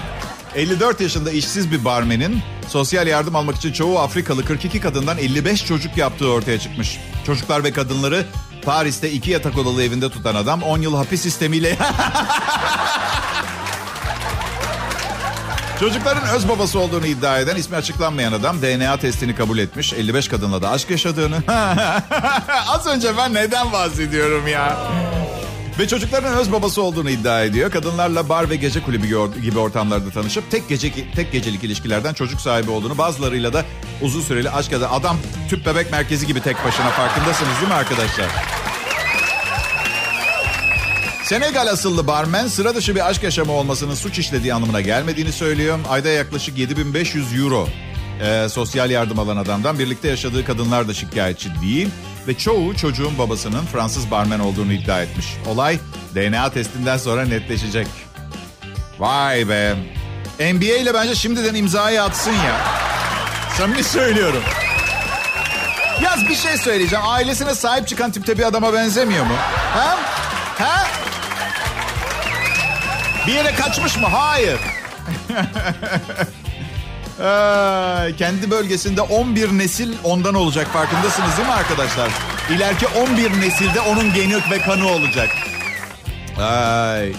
54 0.55 1.01
yaşında 1.01 1.31
işsiz 1.31 1.73
bir 1.73 1.85
barmenin 1.85 2.43
sosyal 2.69 3.07
yardım 3.07 3.37
almak 3.37 3.57
için 3.57 3.73
çoğu 3.73 3.99
Afrikalı 3.99 4.45
42 4.45 4.81
kadından 4.81 5.19
55 5.19 5.67
çocuk 5.67 5.97
yaptığı 5.97 6.31
ortaya 6.31 6.61
çıkmış. 6.61 6.99
Çocuklar 7.27 7.65
ve 7.65 7.73
kadınları 7.73 8.27
Paris'te 8.65 9.11
iki 9.11 9.31
yatak 9.31 9.59
odalı 9.59 9.83
evinde 9.85 10.11
tutan 10.11 10.35
adam 10.35 10.63
10 10.63 10.79
yıl 10.81 10.97
hapis 10.97 11.23
sistemiyle... 11.23 11.79
Çocukların 15.81 16.29
öz 16.29 16.49
babası 16.49 16.79
olduğunu 16.79 17.07
iddia 17.07 17.39
eden 17.39 17.57
ismi 17.57 17.77
açıklanmayan 17.77 18.33
adam 18.33 18.63
DNA 18.63 18.97
testini 18.97 19.35
kabul 19.35 19.59
etmiş. 19.59 19.93
55 19.93 20.29
kadınla 20.29 20.63
da 20.63 20.71
aşk 20.71 20.91
yaşadığını. 20.91 21.37
Az 22.69 22.87
önce 22.87 23.17
ben 23.17 23.35
neden 23.35 23.73
bahsediyorum 23.73 24.49
ya? 24.49 24.77
Ve 25.79 25.89
çocukların 25.89 26.35
öz 26.35 26.53
babası 26.53 26.83
olduğunu 26.83 27.11
iddia 27.11 27.45
ediyor. 27.45 27.71
Kadınlarla 27.71 28.29
bar 28.29 28.51
ve 28.51 28.57
gece 28.57 28.83
kulübü 28.83 29.07
gibi 29.43 29.59
ortamlarda 29.59 30.11
tanışıp 30.11 30.51
tek 30.51 30.69
gece 30.69 30.93
tek 31.15 31.33
gecelik 31.33 31.65
ilişkilerden 31.65 32.15
çocuk 32.15 32.41
sahibi 32.41 32.71
olduğunu, 32.71 32.99
bazılarıyla 32.99 33.53
da 33.53 33.65
uzun 34.03 34.21
süreli 34.21 34.51
aşk 34.51 34.73
ya 34.73 34.81
da 34.81 34.93
adam 34.93 35.17
tüp 35.49 35.67
bebek 35.67 35.91
merkezi 35.91 36.27
gibi 36.27 36.41
tek 36.41 36.65
başına 36.65 36.89
farkındasınız 36.89 37.57
değil 37.57 37.69
mi 37.69 37.75
arkadaşlar? 37.75 38.27
Senegal 41.25 41.67
asıllı 41.67 42.07
barmen 42.07 42.47
sıra 42.47 42.75
dışı 42.75 42.95
bir 42.95 43.09
aşk 43.09 43.23
yaşamı 43.23 43.53
olmasının 43.53 43.95
suç 43.95 44.19
işlediği 44.19 44.55
anlamına 44.55 44.81
gelmediğini 44.81 45.33
söylüyor. 45.33 45.79
Ayda 45.89 46.09
yaklaşık 46.09 46.59
7500 46.59 47.39
euro 47.39 47.69
e, 48.23 48.49
sosyal 48.49 48.91
yardım 48.91 49.19
alan 49.19 49.37
adamdan 49.37 49.79
birlikte 49.79 50.09
yaşadığı 50.09 50.45
kadınlar 50.45 50.89
da 50.89 50.95
şikayetçi 50.95 51.51
değil. 51.63 51.89
Ve 52.29 52.39
çoğu 52.39 52.77
çocuğun 52.77 53.19
babasının 53.19 53.67
Fransız 53.67 54.11
barmen 54.11 54.39
olduğunu 54.39 54.73
iddia 54.73 55.03
etmiş. 55.03 55.27
Olay 55.47 55.79
DNA 56.15 56.51
testinden 56.51 56.97
sonra 56.97 57.25
netleşecek. 57.25 57.87
Vay 58.99 59.49
be. 59.49 59.75
NBA 60.41 60.77
ile 60.77 60.95
bence 60.95 61.15
şimdiden 61.15 61.55
imzayı 61.55 62.03
atsın 62.03 62.33
ya. 62.33 62.61
Samimi 63.59 63.85
söylüyorum. 63.85 64.43
Yaz 66.03 66.29
bir 66.29 66.35
şey 66.35 66.57
söyleyeceğim. 66.57 67.05
Ailesine 67.09 67.55
sahip 67.55 67.89
çıkan 67.89 68.13
tipte 68.13 68.39
bir 68.39 68.43
adama 68.43 68.73
benzemiyor 68.73 69.25
mu? 69.25 69.35
Ha? 69.75 69.99
Ha? 70.59 70.87
Bir 73.27 73.33
yere 73.33 73.55
kaçmış 73.55 73.97
mı? 73.97 74.07
Hayır. 74.07 74.61
Kendi 78.19 78.51
bölgesinde 78.51 79.01
11 79.01 79.59
nesil 79.59 79.93
ondan 80.05 80.35
olacak 80.35 80.67
farkındasınız 80.73 81.37
değil 81.37 81.49
mi 81.49 81.55
arkadaşlar? 81.55 82.11
İleriki 82.51 82.87
11 82.87 83.41
nesilde 83.41 83.81
onun 83.81 84.15
geni 84.15 84.37
ve 84.51 84.59
kanı 84.59 84.89
olacak. 84.89 85.29
Ay. 86.41 87.13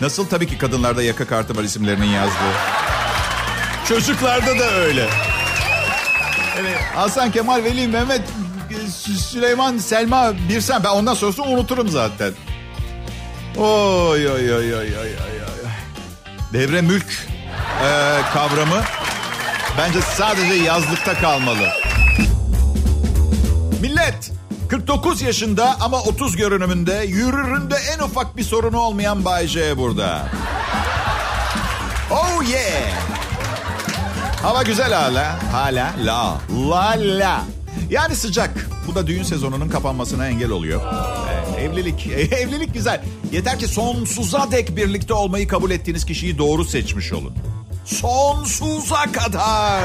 Nasıl 0.00 0.26
tabii 0.28 0.46
ki 0.46 0.58
kadınlarda 0.58 1.02
yaka 1.02 1.26
kartı 1.26 1.56
var 1.56 1.62
isimlerinin 1.62 2.06
yazdığı. 2.06 2.54
Çocuklarda 3.88 4.58
da 4.58 4.70
öyle. 4.70 5.08
Evet, 6.60 6.78
Hasan 6.94 7.30
Kemal 7.30 7.64
Veli 7.64 7.88
Mehmet 7.88 8.22
Süleyman 9.30 9.78
Selma 9.78 10.32
Birsen 10.48 10.84
ben 10.84 10.88
ondan 10.88 11.14
sonrasını 11.14 11.46
unuturum 11.46 11.88
zaten. 11.88 12.32
Oy 13.56 14.30
oy 14.30 14.54
oy 14.54 14.74
oy 14.74 14.74
oy 14.74 14.96
oy. 14.98 15.10
Devre 16.52 16.80
mülk 16.82 17.26
e, 17.82 18.20
kavramı 18.34 18.82
bence 19.78 20.00
sadece 20.00 20.54
yazlıkta 20.54 21.14
kalmalı. 21.14 21.68
Millet 23.80 24.32
49 24.68 25.22
yaşında 25.22 25.76
ama 25.80 26.02
30 26.02 26.36
görünümünde 26.36 27.04
yürüründe 27.08 27.74
en 27.94 28.02
ufak 28.02 28.36
bir 28.36 28.42
sorunu 28.42 28.78
olmayan 28.78 29.24
Bay 29.24 29.46
J 29.46 29.78
burada. 29.78 30.28
Oh 32.10 32.48
yeah. 32.48 33.16
Hava 34.42 34.62
güzel 34.62 34.92
hala. 34.92 35.52
Hala 35.52 35.94
la. 36.04 36.38
La 36.70 36.94
la. 36.98 37.44
Yani 37.90 38.16
sıcak. 38.16 38.68
Bu 38.86 38.94
da 38.94 39.06
düğün 39.06 39.22
sezonunun 39.22 39.68
kapanmasına 39.68 40.28
engel 40.28 40.50
oluyor. 40.50 40.80
Ee, 41.56 41.62
evlilik. 41.62 42.06
evlilik 42.32 42.74
güzel. 42.74 43.04
Yeter 43.32 43.58
ki 43.58 43.68
sonsuza 43.68 44.52
dek 44.52 44.76
birlikte 44.76 45.14
olmayı 45.14 45.48
kabul 45.48 45.70
ettiğiniz 45.70 46.06
kişiyi 46.06 46.38
doğru 46.38 46.64
seçmiş 46.64 47.12
olun. 47.12 47.34
Sonsuza 47.86 49.12
kadar. 49.12 49.82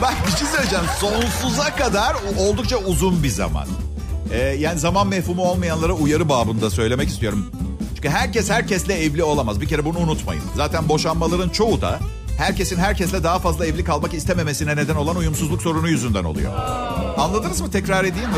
Bak 0.00 0.14
bir 0.26 0.36
şey 0.36 0.48
söyleyeceğim. 0.48 0.84
Sonsuza 1.00 1.76
kadar 1.76 2.16
oldukça 2.38 2.76
uzun 2.76 3.22
bir 3.22 3.28
zaman. 3.28 3.66
Ee, 4.32 4.38
yani 4.38 4.78
zaman 4.78 5.06
mefhumu 5.06 5.42
olmayanlara 5.42 5.92
uyarı 5.92 6.28
babında 6.28 6.70
söylemek 6.70 7.08
istiyorum. 7.08 7.46
Çünkü 7.94 8.08
herkes 8.08 8.50
herkesle 8.50 9.04
evli 9.04 9.22
olamaz. 9.22 9.60
Bir 9.60 9.68
kere 9.68 9.84
bunu 9.84 9.98
unutmayın. 9.98 10.42
Zaten 10.56 10.88
boşanmaların 10.88 11.48
çoğu 11.48 11.80
da 11.80 11.98
herkesin 12.38 12.76
herkesle 12.76 13.24
daha 13.24 13.38
fazla 13.38 13.66
evli 13.66 13.84
kalmak 13.84 14.14
istememesine 14.14 14.76
neden 14.76 14.94
olan 14.94 15.16
uyumsuzluk 15.16 15.62
sorunu 15.62 15.88
yüzünden 15.88 16.24
oluyor. 16.24 16.52
Anladınız 17.18 17.60
mı? 17.60 17.70
Tekrar 17.70 18.04
edeyim 18.04 18.30
mi? 18.30 18.36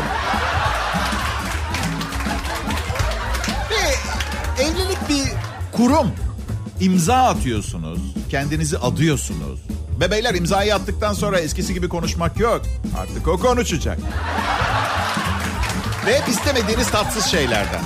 Ve 3.71 4.63
evlilik 4.63 5.09
bir 5.09 5.33
kurum. 5.77 6.24
İmza 6.79 7.15
atıyorsunuz. 7.15 7.99
Kendinizi 8.29 8.77
adıyorsunuz. 8.77 9.59
Bebeyler 9.99 10.35
imzayı 10.35 10.75
attıktan 10.75 11.13
sonra 11.13 11.39
eskisi 11.39 11.73
gibi 11.73 11.89
konuşmak 11.89 12.39
yok. 12.39 12.61
Artık 12.97 13.27
o 13.27 13.37
konuşacak. 13.37 13.99
Ve 16.05 16.19
hep 16.19 16.29
istemediğiniz 16.29 16.89
tatsız 16.91 17.25
şeylerden. 17.25 17.81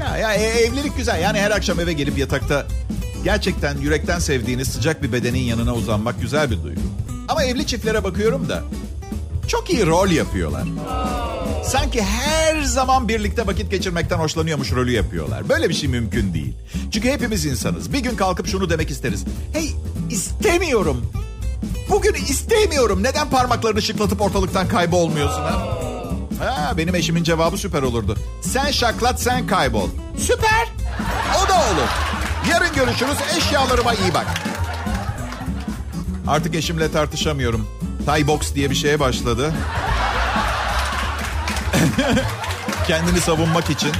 Ya, 0.00 0.16
ya 0.16 0.34
evlilik 0.34 0.96
güzel. 0.96 1.22
Yani 1.22 1.38
her 1.40 1.50
akşam 1.50 1.80
eve 1.80 1.92
gelip 1.92 2.18
yatakta 2.18 2.66
gerçekten 3.24 3.78
yürekten 3.78 4.18
sevdiğiniz 4.18 4.68
sıcak 4.68 5.02
bir 5.02 5.12
bedenin 5.12 5.38
yanına 5.38 5.74
uzanmak 5.74 6.20
güzel 6.20 6.50
bir 6.50 6.62
duygu. 6.62 6.80
Ama 7.28 7.44
evli 7.44 7.66
çiftlere 7.66 8.04
bakıyorum 8.04 8.48
da 8.48 8.62
çok 9.48 9.70
iyi 9.70 9.86
rol 9.86 10.10
yapıyorlar. 10.10 10.64
Sanki 11.66 12.02
her 12.02 12.62
zaman 12.62 13.08
birlikte 13.08 13.46
vakit 13.46 13.70
geçirmekten 13.70 14.18
hoşlanıyormuş 14.18 14.72
rolü 14.72 14.90
yapıyorlar. 14.92 15.48
Böyle 15.48 15.68
bir 15.68 15.74
şey 15.74 15.88
mümkün 15.88 16.34
değil. 16.34 16.54
Çünkü 16.92 17.10
hepimiz 17.10 17.46
insanız. 17.46 17.92
Bir 17.92 17.98
gün 17.98 18.16
kalkıp 18.16 18.46
şunu 18.46 18.70
demek 18.70 18.90
isteriz. 18.90 19.24
Hey 19.52 19.70
istemiyorum. 20.10 21.06
Bugün 21.90 22.14
istemiyorum. 22.14 23.02
Neden 23.02 23.30
parmaklarını 23.30 23.82
şıklatıp 23.82 24.20
ortalıktan 24.20 24.68
kaybolmuyorsun 24.68 25.40
ha? 25.42 25.66
Ha, 26.40 26.72
benim 26.76 26.94
eşimin 26.94 27.24
cevabı 27.24 27.56
süper 27.56 27.82
olurdu. 27.82 28.16
Sen 28.42 28.70
şaklat 28.70 29.22
sen 29.22 29.46
kaybol. 29.46 29.88
Süper. 30.18 30.68
O 31.44 31.48
da 31.48 31.54
olur. 31.54 31.88
Yarın 32.50 32.74
görüşürüz. 32.74 33.16
Eşyalarıma 33.38 33.94
iyi 33.94 34.14
bak. 34.14 34.26
Artık 36.26 36.54
eşimle 36.54 36.92
tartışamıyorum. 36.92 37.66
Thai 38.06 38.26
box 38.26 38.54
diye 38.54 38.70
bir 38.70 38.74
şeye 38.74 39.00
başladı. 39.00 39.54
Kendini 42.86 43.20
savunmak 43.20 43.70
için. 43.70 43.92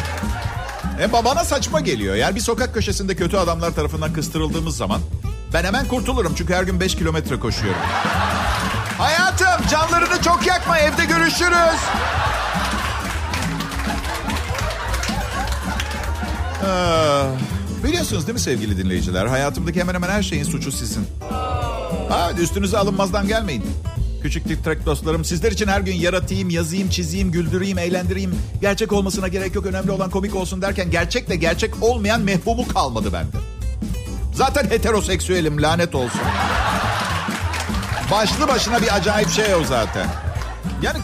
E 1.01 1.13
babana 1.13 1.45
saçma 1.45 1.81
geliyor. 1.81 2.15
Yani 2.15 2.35
bir 2.35 2.41
sokak 2.41 2.75
köşesinde 2.75 3.17
kötü 3.17 3.37
adamlar 3.37 3.71
tarafından 3.71 4.13
kıstırıldığımız 4.13 4.77
zaman 4.77 5.01
ben 5.53 5.65
hemen 5.65 5.89
kurtulurum. 5.89 6.35
Çünkü 6.37 6.55
her 6.55 6.63
gün 6.63 6.81
5 6.81 6.97
kilometre 6.97 7.41
koşuyorum. 7.41 7.81
Hayatım 8.99 9.69
canlarını 9.71 10.23
çok 10.23 10.47
yakma 10.47 10.79
evde 10.79 11.05
görüşürüz. 11.05 11.81
Ee, 16.65 17.85
biliyorsunuz 17.85 18.27
değil 18.27 18.35
mi 18.35 18.41
sevgili 18.41 18.79
dinleyiciler? 18.79 19.27
Hayatımdaki 19.27 19.81
hemen 19.81 19.95
hemen 19.95 20.09
her 20.11 20.23
şeyin 20.23 20.45
suçu 20.45 20.73
sizin. 20.73 21.07
Ha, 22.09 22.31
üstünüze 22.39 22.79
alınmazdan 22.79 23.29
gelmeyin. 23.29 23.65
Küçük 24.25 24.49
titrek 24.49 24.87
dostlarım 24.87 25.25
sizler 25.25 25.53
için 25.53 25.67
her 25.67 25.81
gün 25.81 25.95
yaratayım, 25.95 26.51
yazayım, 26.51 26.89
çizeyim, 26.89 27.33
güldüreyim, 27.33 27.79
eğlendireyim. 27.79 28.35
Gerçek 28.61 28.93
olmasına 28.93 29.29
gerek 29.29 29.55
yok. 29.55 29.67
Önemli 29.67 29.91
olan 29.91 30.11
komik 30.11 30.37
olsun 30.37 30.63
derken 30.63 30.91
gerçekle 30.91 31.37
gerçek 31.37 31.83
olmayan 31.83 32.21
mefhumu 32.21 32.69
kalmadı 32.69 33.13
bende. 33.13 33.37
Zaten 34.35 34.65
heteroseksüelim 34.65 35.63
lanet 35.63 35.95
olsun. 35.95 36.21
Başlı 38.11 38.49
başına 38.49 38.83
bir 38.83 38.97
acayip 38.97 39.31
şey 39.31 39.55
o 39.55 39.65
zaten. 39.65 40.07
Yani 40.83 40.99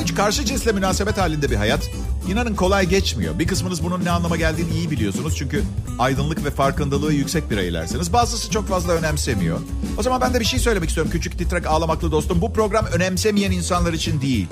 hiç 0.00 0.14
karşı 0.14 0.44
cinsle 0.44 0.72
münasebet 0.72 1.18
halinde 1.18 1.50
bir 1.50 1.56
hayat. 1.56 1.90
İnanın 2.28 2.54
kolay 2.54 2.86
geçmiyor. 2.86 3.38
Bir 3.38 3.46
kısmınız 3.46 3.84
bunun 3.84 4.04
ne 4.04 4.10
anlama 4.10 4.36
geldiğini 4.36 4.72
iyi 4.72 4.90
biliyorsunuz. 4.90 5.36
Çünkü 5.36 5.62
aydınlık 5.98 6.44
ve 6.44 6.50
farkındalığı 6.50 7.12
yüksek 7.12 7.50
bireylersiniz. 7.50 8.12
Bazısı 8.12 8.50
çok 8.50 8.68
fazla 8.68 8.92
önemsemiyor. 8.92 9.58
O 9.98 10.02
zaman 10.02 10.20
ben 10.20 10.34
de 10.34 10.40
bir 10.40 10.44
şey 10.44 10.60
söylemek 10.60 10.88
istiyorum. 10.88 11.12
Küçük 11.12 11.38
titrek 11.38 11.66
ağlamaklı 11.66 12.12
dostum. 12.12 12.40
Bu 12.40 12.52
program 12.52 12.86
önemsemeyen 12.86 13.50
insanlar 13.50 13.92
için 13.92 14.20
değil. 14.20 14.46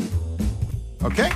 Okey? 1.04 1.26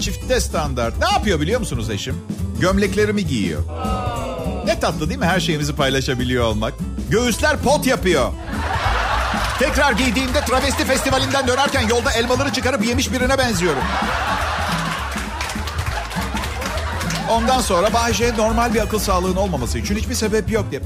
çifte 0.00 0.40
standart. 0.40 0.98
Ne 0.98 1.10
yapıyor 1.12 1.40
biliyor 1.40 1.60
musunuz 1.60 1.90
eşim? 1.90 2.16
Gömleklerimi 2.60 3.26
giyiyor. 3.26 3.62
Ne 4.66 4.80
tatlı 4.80 5.08
değil 5.08 5.20
mi 5.20 5.26
her 5.26 5.40
şeyimizi 5.40 5.76
paylaşabiliyor 5.76 6.44
olmak? 6.44 6.74
Göğüsler 7.10 7.56
pot 7.56 7.86
yapıyor. 7.86 8.32
Tekrar 9.60 9.92
giydiğimde 9.92 10.40
travesti 10.40 10.84
festivalinden 10.84 11.48
dönerken 11.48 11.88
yolda 11.88 12.12
elmaları 12.12 12.52
çıkarıp 12.52 12.86
yemiş 12.86 13.12
birine 13.12 13.38
benziyorum. 13.38 13.82
Ondan 17.30 17.60
sonra 17.60 17.92
Bayce 17.92 18.36
normal 18.36 18.74
bir 18.74 18.80
akıl 18.80 18.98
sağlığın 18.98 19.36
olmaması 19.36 19.78
için 19.78 19.96
hiçbir 19.96 20.14
sebep 20.14 20.50
yok 20.50 20.64
diye. 20.70 20.80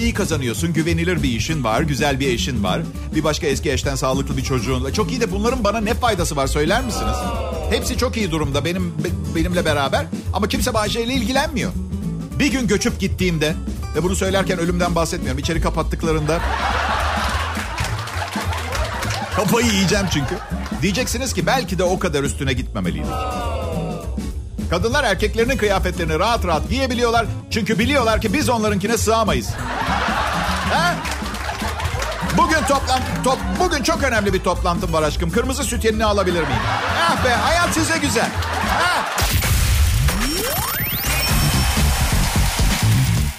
İyi 0.00 0.14
kazanıyorsun, 0.14 0.72
güvenilir 0.72 1.22
bir 1.22 1.28
işin 1.28 1.64
var, 1.64 1.80
güzel 1.80 2.20
bir 2.20 2.28
eşin 2.28 2.64
var. 2.64 2.82
Bir 3.14 3.24
başka 3.24 3.46
eski 3.46 3.72
eşten 3.72 3.94
sağlıklı 3.94 4.36
bir 4.36 4.42
çocuğun 4.42 4.84
var. 4.84 4.92
Çok 4.92 5.10
iyi 5.10 5.20
de 5.20 5.32
bunların 5.32 5.64
bana 5.64 5.80
ne 5.80 5.94
faydası 5.94 6.36
var 6.36 6.46
söyler 6.46 6.84
misiniz? 6.84 7.16
Hepsi 7.70 7.96
çok 7.96 8.16
iyi 8.16 8.30
durumda 8.30 8.64
benim 8.64 8.94
benimle 9.34 9.64
beraber 9.64 10.06
ama 10.32 10.48
kimse 10.48 10.74
Bayce 10.74 11.04
ile 11.04 11.14
ilgilenmiyor. 11.14 11.72
Bir 12.38 12.52
gün 12.52 12.66
göçüp 12.66 13.00
gittiğimde 13.00 13.54
ve 13.96 14.02
bunu 14.02 14.16
söylerken 14.16 14.58
ölümden 14.58 14.94
bahsetmiyorum. 14.94 15.38
İçeri 15.38 15.60
kapattıklarında 15.60 16.40
kafayı 19.44 19.66
yiyeceğim 19.66 20.06
çünkü. 20.12 20.34
Diyeceksiniz 20.82 21.34
ki 21.34 21.46
belki 21.46 21.78
de 21.78 21.84
o 21.84 21.98
kadar 21.98 22.22
üstüne 22.22 22.52
gitmemeliydik. 22.52 23.10
Kadınlar 24.70 25.04
erkeklerinin 25.04 25.56
kıyafetlerini 25.56 26.18
rahat 26.18 26.46
rahat 26.46 26.68
giyebiliyorlar. 26.70 27.26
Çünkü 27.50 27.78
biliyorlar 27.78 28.20
ki 28.20 28.32
biz 28.32 28.48
onlarınkine 28.48 28.98
sığamayız. 28.98 29.48
Ha? 30.70 30.94
Bugün 32.36 32.58
toplan 32.68 33.00
top 33.24 33.38
bugün 33.60 33.82
çok 33.82 34.02
önemli 34.02 34.32
bir 34.32 34.40
toplantım 34.40 34.92
var 34.92 35.02
aşkım. 35.02 35.30
Kırmızı 35.30 35.64
sütyenini 35.64 36.04
alabilir 36.04 36.40
miyim? 36.40 36.62
Ah 37.00 37.24
be 37.24 37.28
hayat 37.28 37.74
size 37.74 37.98
güzel. 37.98 38.28
Ha? 38.68 39.06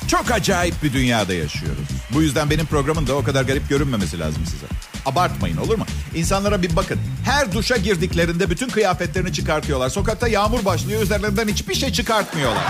Çok 0.08 0.32
acayip 0.32 0.84
bir 0.84 0.94
dünyada 0.94 1.34
yaşıyoruz. 1.34 1.88
Bu 2.14 2.22
yüzden 2.22 2.50
benim 2.50 2.66
programın 2.66 3.08
da 3.08 3.16
o 3.16 3.24
kadar 3.24 3.44
garip 3.44 3.70
görünmemesi 3.70 4.20
lazım 4.20 4.46
size. 4.46 4.81
Abartmayın 5.06 5.58
olur 5.58 5.78
mu? 5.78 5.86
İnsanlara 6.16 6.62
bir 6.62 6.76
bakın. 6.76 7.00
Her 7.26 7.52
duşa 7.52 7.78
girdiklerinde 7.78 8.50
bütün 8.50 8.70
kıyafetlerini 8.70 9.34
çıkartıyorlar. 9.34 9.90
Sokakta 9.90 10.28
yağmur 10.28 10.66
başlıyor 10.66 11.02
üzerlerinden 11.02 11.48
hiçbir 11.48 11.76
şey 11.76 11.94
çıkartmıyorlar. 11.94 12.64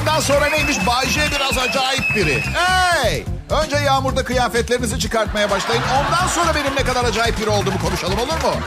Ondan 0.00 0.20
sonra 0.20 0.46
neymiş? 0.46 0.76
Bayce 0.86 1.20
biraz 1.36 1.58
acayip 1.58 2.16
biri. 2.16 2.42
Hey! 2.54 3.24
Önce 3.64 3.76
yağmurda 3.76 4.24
kıyafetlerinizi 4.24 4.98
çıkartmaya 4.98 5.50
başlayın. 5.50 5.82
Ondan 5.82 6.26
sonra 6.28 6.54
benim 6.54 6.76
ne 6.76 6.84
kadar 6.84 7.04
acayip 7.04 7.40
biri 7.40 7.50
olduğumu 7.50 7.80
konuşalım 7.80 8.18
olur 8.18 8.32
mu? 8.42 8.60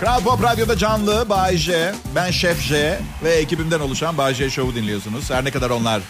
Kral 0.00 0.20
Pop 0.20 0.42
Radyo'da 0.42 0.78
canlı 0.78 1.28
Bay 1.28 1.56
J, 1.56 1.94
ben 2.14 2.30
Şef 2.30 2.60
J 2.60 3.00
ve 3.24 3.32
ekibimden 3.34 3.80
oluşan 3.80 4.18
Bay 4.18 4.34
J 4.34 4.50
Show'u 4.50 4.74
dinliyorsunuz. 4.74 5.30
Her 5.30 5.44
ne 5.44 5.50
kadar 5.50 5.70
onlar 5.70 6.00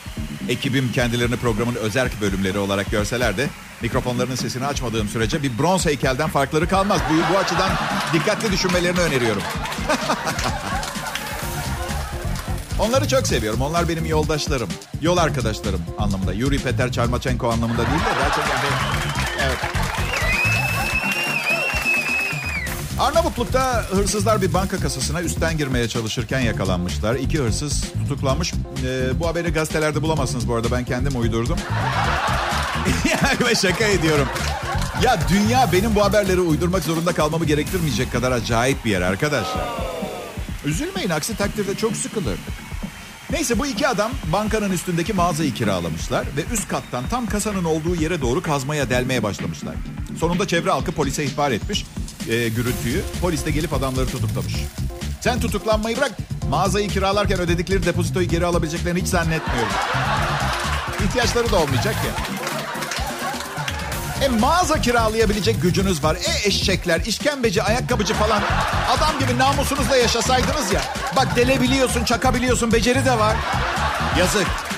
ekibim 0.48 0.92
kendilerini 0.92 1.36
programın 1.36 1.74
özerk 1.74 2.20
bölümleri 2.20 2.58
olarak 2.58 2.90
görseler 2.90 3.36
de 3.36 3.48
mikrofonlarının 3.82 4.34
sesini 4.34 4.66
açmadığım 4.66 5.08
sürece 5.08 5.42
bir 5.42 5.58
bronz 5.58 5.86
heykelden 5.86 6.28
farkları 6.28 6.68
kalmaz. 6.68 7.00
Bu, 7.10 7.34
bu 7.34 7.38
açıdan 7.38 7.70
dikkatli 8.12 8.52
düşünmelerini 8.52 9.00
öneriyorum. 9.00 9.42
Onları 12.78 13.08
çok 13.08 13.26
seviyorum. 13.26 13.60
Onlar 13.60 13.88
benim 13.88 14.06
yoldaşlarım. 14.06 14.68
Yol 15.02 15.16
arkadaşlarım 15.16 15.82
anlamında. 15.98 16.32
Yuri 16.32 16.58
Peter 16.58 16.92
Çarmachenko 16.92 17.50
anlamında 17.50 17.86
değil 17.86 18.00
de 18.00 18.20
daha 18.20 18.30
çok. 18.34 18.44
Evet. 19.40 19.81
Arnavutluk'ta 23.02 23.82
hırsızlar 23.90 24.42
bir 24.42 24.54
banka 24.54 24.80
kasasına 24.80 25.22
üstten 25.22 25.58
girmeye 25.58 25.88
çalışırken 25.88 26.40
yakalanmışlar. 26.40 27.14
İki 27.14 27.38
hırsız 27.38 27.84
tutuklanmış. 27.92 28.52
Ee, 28.84 29.20
bu 29.20 29.28
haberi 29.28 29.52
gazetelerde 29.52 30.02
bulamazsınız 30.02 30.48
bu 30.48 30.54
arada. 30.54 30.70
Ben 30.70 30.84
kendim 30.84 31.20
uydurdum. 31.20 31.58
Şaka 33.62 33.84
ediyorum. 33.84 34.28
Ya 35.02 35.18
dünya 35.28 35.72
benim 35.72 35.94
bu 35.94 36.04
haberleri 36.04 36.40
uydurmak 36.40 36.82
zorunda 36.82 37.12
kalmamı 37.12 37.44
gerektirmeyecek 37.44 38.12
kadar 38.12 38.32
acayip 38.32 38.84
bir 38.84 38.90
yer 38.90 39.02
arkadaşlar. 39.02 39.68
Üzülmeyin 40.64 41.10
aksi 41.10 41.36
takdirde 41.36 41.74
çok 41.74 41.96
sıkılırdık. 41.96 42.62
Neyse 43.30 43.58
bu 43.58 43.66
iki 43.66 43.88
adam 43.88 44.12
bankanın 44.32 44.72
üstündeki 44.72 45.12
mağazayı 45.12 45.54
kiralamışlar 45.54 46.26
ve 46.36 46.54
üst 46.54 46.68
kattan 46.68 47.04
tam 47.10 47.26
kasanın 47.26 47.64
olduğu 47.64 47.94
yere 47.94 48.20
doğru 48.20 48.42
kazmaya 48.42 48.90
delmeye 48.90 49.22
başlamışlar. 49.22 49.74
Sonunda 50.20 50.48
çevre 50.48 50.70
halkı 50.70 50.92
polise 50.92 51.24
ihbar 51.24 51.50
etmiş 51.50 51.84
e, 52.28 52.48
gürültüyü. 52.48 53.02
Polis 53.20 53.46
de 53.46 53.50
gelip 53.50 53.72
adamları 53.72 54.06
tutuklamış. 54.06 54.54
Sen 55.20 55.40
tutuklanmayı 55.40 55.96
bırak 55.96 56.12
mağazayı 56.50 56.88
kiralarken 56.88 57.40
ödedikleri 57.40 57.86
depozitoyu 57.86 58.28
geri 58.28 58.46
alabileceklerini 58.46 59.00
hiç 59.00 59.08
zannetmiyorum. 59.08 59.72
İhtiyaçları 61.04 61.52
da 61.52 61.56
olmayacak 61.56 61.94
ya. 61.94 62.42
E 64.22 64.28
mağaza 64.28 64.80
kiralayabilecek 64.80 65.62
gücünüz 65.62 66.04
var. 66.04 66.16
E 66.16 66.48
eşekler, 66.48 67.00
işkembeci, 67.00 67.62
ayakkabıcı 67.62 68.14
falan. 68.14 68.42
Adam 68.96 69.18
gibi 69.18 69.38
namusunuzla 69.38 69.96
yaşasaydınız 69.96 70.72
ya. 70.72 70.80
Bak 71.16 71.36
delebiliyorsun, 71.36 72.04
çakabiliyorsun, 72.04 72.72
beceri 72.72 73.04
de 73.04 73.18
var. 73.18 73.36
Yazık. 74.18 74.71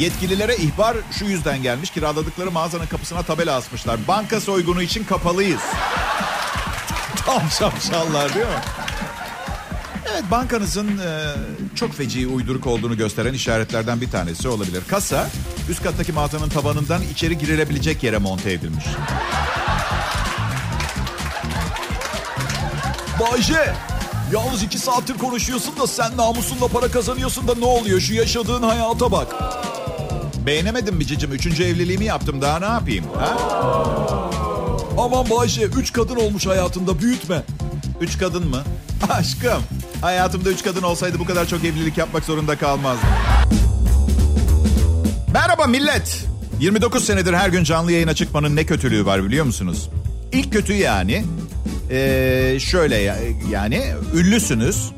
Yetkililere 0.00 0.56
ihbar 0.56 0.96
şu 1.18 1.24
yüzden 1.24 1.62
gelmiş. 1.62 1.90
Kiraladıkları 1.90 2.50
mağazanın 2.50 2.86
kapısına 2.86 3.22
tabela 3.22 3.56
asmışlar. 3.56 4.00
Banka 4.08 4.40
soygunu 4.40 4.82
için 4.82 5.04
kapalıyız. 5.04 5.60
Tam 7.26 7.42
şapşallar 7.58 8.34
değil 8.34 8.46
mi? 8.46 8.62
Evet 10.12 10.24
bankanızın 10.30 10.98
e, 10.98 11.34
çok 11.74 11.94
feci 11.94 12.26
uyduruk 12.26 12.66
olduğunu 12.66 12.96
gösteren 12.96 13.34
işaretlerden 13.34 14.00
bir 14.00 14.10
tanesi 14.10 14.48
olabilir. 14.48 14.82
Kasa 14.88 15.30
üst 15.70 15.82
kattaki 15.82 16.12
mağazanın 16.12 16.48
tabanından 16.48 17.02
içeri 17.12 17.38
girilebilecek 17.38 18.02
yere 18.02 18.18
monte 18.18 18.52
edilmiş. 18.52 18.84
Bayce, 23.20 23.74
yalnız 24.32 24.62
iki 24.62 24.78
saattir 24.78 25.18
konuşuyorsun 25.18 25.78
da 25.80 25.86
sen 25.86 26.16
namusunla 26.16 26.68
para 26.68 26.88
kazanıyorsun 26.90 27.48
da 27.48 27.54
ne 27.54 27.64
oluyor? 27.64 28.00
Şu 28.00 28.14
yaşadığın 28.14 28.62
hayata 28.62 29.12
bak. 29.12 29.59
Beğenemedim 30.46 30.96
mi 30.96 31.06
cicim? 31.06 31.32
Üçüncü 31.32 31.64
evliliğimi 31.64 32.04
yaptım 32.04 32.40
daha 32.40 32.58
ne 32.58 32.64
yapayım? 32.64 33.04
Ha? 33.18 33.36
Aman 34.98 35.30
Bayce, 35.30 35.62
üç 35.62 35.92
kadın 35.92 36.16
olmuş 36.16 36.46
hayatında 36.46 37.00
büyütme. 37.00 37.42
Üç 38.00 38.18
kadın 38.18 38.48
mı? 38.48 38.62
Aşkım, 39.10 39.62
hayatımda 40.00 40.50
üç 40.50 40.64
kadın 40.64 40.82
olsaydı 40.82 41.18
bu 41.18 41.24
kadar 41.24 41.46
çok 41.46 41.64
evlilik 41.64 41.98
yapmak 41.98 42.24
zorunda 42.24 42.58
kalmazdım. 42.58 43.08
Merhaba 45.32 45.66
millet. 45.66 46.24
29 46.60 47.04
senedir 47.04 47.32
her 47.32 47.48
gün 47.48 47.64
canlı 47.64 47.92
yayına 47.92 48.14
çıkmanın 48.14 48.56
ne 48.56 48.66
kötülüğü 48.66 49.06
var 49.06 49.24
biliyor 49.24 49.44
musunuz? 49.44 49.88
İlk 50.32 50.52
kötü 50.52 50.72
yani 50.72 51.24
ee, 51.90 52.56
şöyle 52.60 52.96
yani 53.50 53.84
ünlüsünüz. 54.14 54.90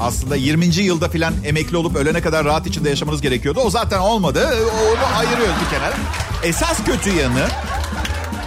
Aslında 0.00 0.36
20. 0.36 0.64
yılda 0.66 1.08
filan 1.08 1.34
emekli 1.44 1.76
olup 1.76 1.96
ölene 1.96 2.20
kadar 2.20 2.44
rahat 2.44 2.66
içinde 2.66 2.90
yaşamanız 2.90 3.20
gerekiyordu. 3.22 3.60
O 3.60 3.70
zaten 3.70 3.98
olmadı. 3.98 4.48
Onu 4.72 5.18
ayırıyoruz 5.18 5.54
bir 5.64 5.70
kenara. 5.70 5.94
Esas 6.42 6.84
kötü 6.84 7.10
yanı 7.10 7.46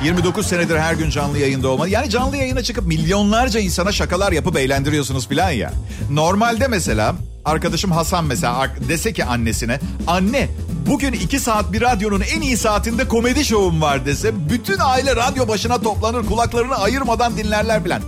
29 0.04 0.48
senedir 0.48 0.78
her 0.78 0.94
gün 0.94 1.10
canlı 1.10 1.38
yayında 1.38 1.68
olmalı. 1.68 1.90
Yani 1.90 2.10
canlı 2.10 2.38
yayına 2.38 2.64
çıkıp 2.64 2.88
milyonlarca 2.88 3.60
insana 3.60 3.92
şakalar 3.92 4.32
yapıp 4.32 4.58
eğlendiriyorsunuz 4.58 5.28
filan 5.28 5.52
ya. 5.52 5.74
Normalde 6.12 6.68
mesela 6.68 7.16
arkadaşım 7.46 7.92
Hasan 7.92 8.26
mesela 8.26 8.72
dese 8.90 9.14
ki 9.14 9.26
annesine 9.26 9.80
anne 10.08 10.48
bugün 10.88 11.14
iki 11.14 11.40
saat 11.40 11.74
bir 11.74 11.82
radyonun 11.82 12.22
en 12.36 12.42
iyi 12.42 12.58
saatinde 12.58 13.08
komedi 13.08 13.46
şovum 13.46 13.82
var 13.82 14.06
dese 14.06 14.50
bütün 14.50 14.78
aile 14.80 15.16
radyo 15.16 15.48
başına 15.48 15.82
toplanır 15.82 16.26
kulaklarını 16.26 16.76
ayırmadan 16.76 17.38
dinlerler 17.38 17.84
filan. 17.84 18.02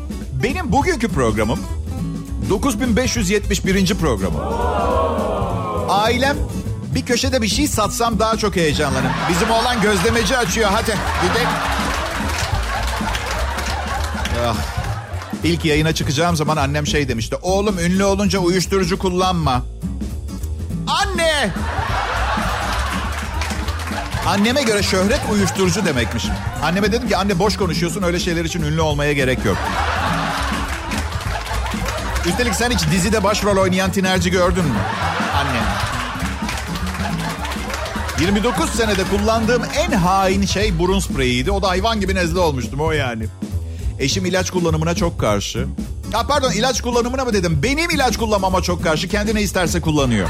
Benim 0.44 0.72
bugünkü 0.72 1.08
programım 1.08 1.60
9571. 2.50 3.96
programım. 3.96 4.42
Ailem 5.90 6.38
bir 6.96 7.06
köşede 7.06 7.42
bir 7.42 7.48
şey 7.48 7.68
satsam 7.68 8.20
daha 8.20 8.38
çok 8.38 8.56
heyecanlanırım. 8.56 9.12
Bizim 9.30 9.52
oğlan 9.52 9.82
gözlemeci 9.82 10.38
açıyor 10.38 10.70
hadi 10.74 10.96
gidelim. 11.22 11.50
Ah. 14.48 14.56
İlk 15.44 15.66
yayına 15.66 15.94
çıkacağım 15.94 16.36
zaman 16.36 16.58
annem 16.58 16.88
şey 16.88 17.08
demişti. 17.08 17.36
Oğlum 17.42 17.80
ünlü 17.80 18.04
olunca 18.04 18.40
uyuşturucu 18.40 19.00
kullanma. 19.00 19.64
Anne! 20.88 21.54
Anneme 24.28 24.64
göre 24.64 24.84
şöhret 24.84 25.22
uyuşturucu 25.32 25.86
demekmiş. 25.86 26.26
Anneme 26.64 26.92
dedim 26.92 27.08
ki 27.08 27.18
anne 27.18 27.40
boş 27.40 27.58
konuşuyorsun 27.58 28.04
öyle 28.04 28.20
şeyler 28.20 28.46
için 28.46 28.62
ünlü 28.62 28.82
olmaya 28.82 29.14
gerek 29.14 29.46
yok. 29.46 29.58
Üstelik 32.30 32.56
sen 32.56 32.72
hiç 32.72 32.80
dizide 32.92 33.24
başrol 33.24 33.58
oynayan 33.58 33.92
tinerci 33.92 34.32
gördün 34.32 34.64
mü? 34.64 34.80
Anne. 35.36 35.62
29 38.20 38.70
senede 38.70 39.04
kullandığım 39.04 39.64
en 39.78 39.92
hain 39.92 40.46
şey 40.46 40.80
burun 40.80 41.00
spreyiydi. 41.00 41.52
O 41.52 41.62
da 41.62 41.70
hayvan 41.70 42.00
gibi 42.00 42.16
nezle 42.16 42.40
olmuştum 42.40 42.80
o 42.82 42.92
yani. 42.92 43.26
Eşim 44.00 44.26
ilaç 44.26 44.52
kullanımına 44.52 44.96
çok 44.96 45.20
karşı. 45.20 45.68
Ya 46.14 46.28
pardon 46.28 46.52
ilaç 46.52 46.82
kullanımına 46.82 47.26
mı 47.26 47.34
dedim? 47.34 47.60
Benim 47.64 47.90
ilaç 47.90 48.18
kullanmama 48.18 48.62
çok 48.62 48.84
karşı. 48.84 49.08
Kendi 49.08 49.36
ne 49.36 49.42
isterse 49.42 49.82
kullanıyor. 49.82 50.30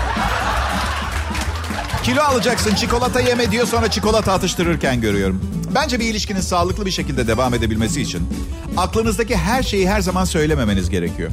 Kilo 2.04 2.22
alacaksın 2.22 2.76
çikolata 2.76 3.20
yeme 3.20 3.52
diyor 3.52 3.68
sonra 3.68 3.92
çikolata 3.92 4.34
atıştırırken 4.34 5.02
görüyorum. 5.02 5.42
Bence 5.76 6.00
bir 6.00 6.06
ilişkinin 6.06 6.42
sağlıklı 6.42 6.86
bir 6.86 6.92
şekilde 6.92 7.28
devam 7.28 7.54
edebilmesi 7.54 8.02
için 8.02 8.30
aklınızdaki 8.78 9.38
her 9.38 9.64
şeyi 9.64 9.90
her 9.90 10.02
zaman 10.02 10.26
söylememeniz 10.26 10.90
gerekiyor. 10.90 11.32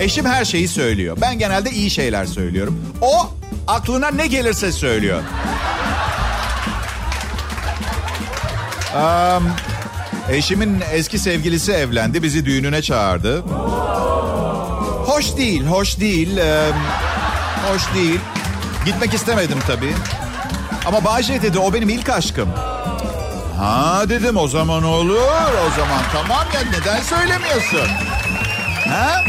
Eşim 0.00 0.26
her 0.26 0.44
şeyi 0.44 0.68
söylüyor. 0.68 1.16
Ben 1.20 1.38
genelde 1.38 1.70
iyi 1.70 1.90
şeyler 1.90 2.26
söylüyorum. 2.26 2.80
O 3.00 3.30
aklına 3.66 4.10
ne 4.10 4.26
gelirse 4.26 4.72
söylüyor. 4.72 5.22
Um, 8.96 9.48
eşimin 10.30 10.82
eski 10.92 11.18
sevgilisi 11.18 11.72
evlendi. 11.72 12.22
Bizi 12.22 12.44
düğününe 12.44 12.82
çağırdı. 12.82 13.40
Hoş 15.06 15.36
değil, 15.36 15.66
hoş 15.66 16.00
değil. 16.00 16.36
Um, 16.36 16.76
hoş 17.72 17.94
değil. 17.94 18.20
Gitmek 18.86 19.14
istemedim 19.14 19.58
tabii. 19.66 19.92
Ama 20.86 21.04
Bayce 21.04 21.42
dedi 21.42 21.58
o 21.58 21.72
benim 21.74 21.88
ilk 21.88 22.08
aşkım. 22.08 22.48
Ha 23.58 24.04
dedim 24.08 24.36
o 24.36 24.48
zaman 24.48 24.82
olur. 24.82 25.16
O 25.66 25.70
zaman 25.76 26.02
tamam 26.12 26.46
ya 26.54 26.60
neden 26.80 27.02
söylemiyorsun? 27.02 27.88
Ha? 28.88 29.24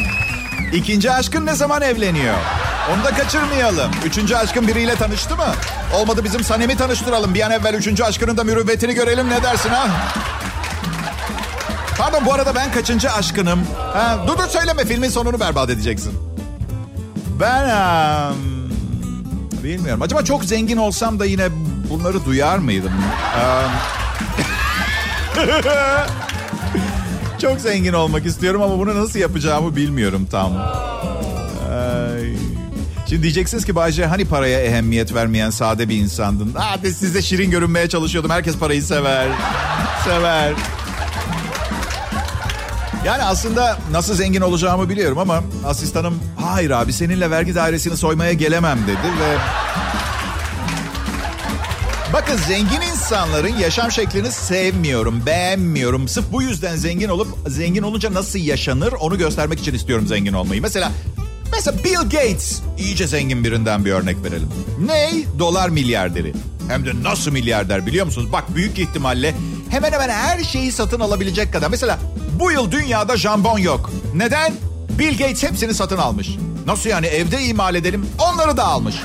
İkinci 0.74 1.12
aşkın 1.12 1.46
ne 1.46 1.56
zaman 1.56 1.82
evleniyor? 1.82 2.36
Onu 2.94 3.04
da 3.04 3.12
kaçırmayalım. 3.12 3.92
Üçüncü 4.06 4.36
aşkın 4.36 4.68
biriyle 4.68 4.96
tanıştı 4.96 5.36
mı? 5.36 5.46
Olmadı 5.96 6.24
bizim 6.24 6.44
Sanem'i 6.44 6.78
tanıştıralım. 6.78 7.34
Bir 7.34 7.42
an 7.42 7.52
evvel 7.52 7.74
üçüncü 7.74 8.04
aşkının 8.04 8.38
da 8.38 8.44
mürüvvetini 8.44 8.94
görelim 8.94 9.30
ne 9.30 9.44
dersin 9.44 9.70
ha? 9.70 9.88
Pardon 11.98 12.26
bu 12.26 12.34
arada 12.34 12.56
ben 12.56 12.72
kaçıncı 12.72 13.12
aşkınım? 13.12 13.60
Ha, 13.94 14.18
dur 14.28 14.38
dur 14.38 14.48
söyleme 14.48 14.86
filmin 14.86 15.10
sonunu 15.10 15.40
berbat 15.40 15.70
edeceksin. 15.70 16.14
Ben 17.40 17.64
um, 17.70 18.70
bilmiyorum. 19.64 20.02
Acaba 20.02 20.24
çok 20.24 20.46
zengin 20.46 20.78
olsam 20.78 21.20
da 21.20 21.26
yine 21.26 21.48
bunları 21.90 22.26
duyar 22.26 22.58
mıydım? 22.58 22.92
Um, 23.36 23.72
çok 27.42 27.62
zengin 27.62 27.94
olmak 27.94 28.26
istiyorum 28.26 28.62
ama 28.62 28.80
bunu 28.80 29.04
nasıl 29.04 29.20
yapacağımı 29.20 29.76
bilmiyorum 29.76 30.28
tam. 30.32 30.54
Ay. 31.72 32.34
Şimdi 33.10 33.24
diyeceksiniz 33.24 33.66
ki 33.66 33.76
Bayce 33.76 34.06
hani 34.06 34.26
paraya 34.26 34.60
ehemmiyet 34.60 35.14
vermeyen 35.14 35.50
sade 35.50 35.90
bir 35.90 35.96
insandın. 35.96 36.54
Hadi 36.56 36.94
size 36.94 37.22
şirin 37.22 37.52
görünmeye 37.52 37.90
çalışıyordum. 37.90 38.32
Herkes 38.32 38.58
parayı 38.58 38.84
sever. 38.84 39.28
Sever. 40.06 40.54
Yani 43.06 43.24
aslında 43.24 43.78
nasıl 43.92 44.14
zengin 44.14 44.42
olacağımı 44.42 44.90
biliyorum 44.90 45.18
ama 45.18 45.44
asistanım 45.66 46.20
hayır 46.42 46.72
abi 46.72 46.94
seninle 46.94 47.32
vergi 47.32 47.56
dairesini 47.56 47.98
soymaya 47.98 48.34
gelemem 48.34 48.80
dedi 48.88 49.08
ve 49.22 49.38
Bakın 52.14 52.38
zengin 52.38 52.82
insanların 52.82 53.58
yaşam 53.58 53.92
şeklini 53.92 54.32
sevmiyorum, 54.32 55.26
beğenmiyorum. 55.26 56.08
Sırf 56.08 56.26
bu 56.32 56.42
yüzden 56.42 56.76
zengin 56.76 57.10
olup 57.10 57.28
zengin 57.48 57.84
olunca 57.84 58.14
nasıl 58.14 58.40
yaşanır 58.40 58.94
onu 58.94 59.18
göstermek 59.18 59.60
için 59.60 59.74
istiyorum 59.74 60.08
zengin 60.08 60.34
olmayı. 60.34 60.62
Mesela 60.62 60.92
mesela 61.52 61.84
Bill 61.84 62.02
Gates 62.04 62.62
iyice 62.78 63.08
zengin 63.08 63.44
birinden 63.44 63.86
bir 63.86 63.92
örnek 63.92 64.24
verelim. 64.24 64.50
Ney? 64.86 65.26
Dolar 65.40 65.70
milyarderi. 65.70 66.34
Hem 66.70 66.86
de 66.86 67.04
nasıl 67.04 67.32
milyarder 67.32 67.86
biliyor 67.86 68.06
musunuz? 68.06 68.32
Bak 68.32 68.56
büyük 68.56 68.80
ihtimalle 68.80 69.36
hemen 69.70 69.92
hemen 69.92 70.10
her 70.10 70.44
şeyi 70.44 70.72
satın 70.72 71.00
alabilecek 71.00 71.54
kadar. 71.54 71.70
Mesela 71.70 72.00
bu 72.40 72.52
yıl 72.52 72.72
dünyada 72.72 73.18
jambon 73.18 73.60
yok. 73.60 73.92
Neden? 74.16 74.54
Bill 75.00 75.18
Gates 75.18 75.44
hepsini 75.44 75.74
satın 75.74 75.98
almış. 75.98 76.30
Nasıl 76.66 76.90
yani 76.90 77.08
evde 77.08 77.44
imal 77.44 77.76
edelim? 77.76 78.06
Onları 78.20 78.58
da 78.58 78.64
almış. 78.64 78.96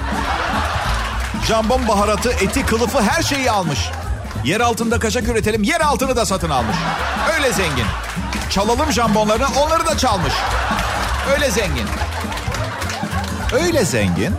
Jambon 1.48 1.88
baharatı, 1.88 2.30
eti, 2.30 2.66
kılıfı 2.66 3.00
her 3.02 3.22
şeyi 3.22 3.50
almış. 3.50 3.78
Yer 4.44 4.60
altında 4.60 4.98
kaşak 4.98 5.28
üretelim, 5.28 5.62
yer 5.62 5.80
altını 5.80 6.16
da 6.16 6.26
satın 6.26 6.50
almış. 6.50 6.76
Öyle 7.36 7.52
zengin. 7.52 7.86
Çalalım 8.50 8.92
jambonlarını, 8.92 9.46
onları 9.66 9.86
da 9.86 9.98
çalmış. 9.98 10.32
Öyle 11.34 11.50
zengin. 11.50 11.86
Öyle 13.52 13.84
zengin. 13.84 14.34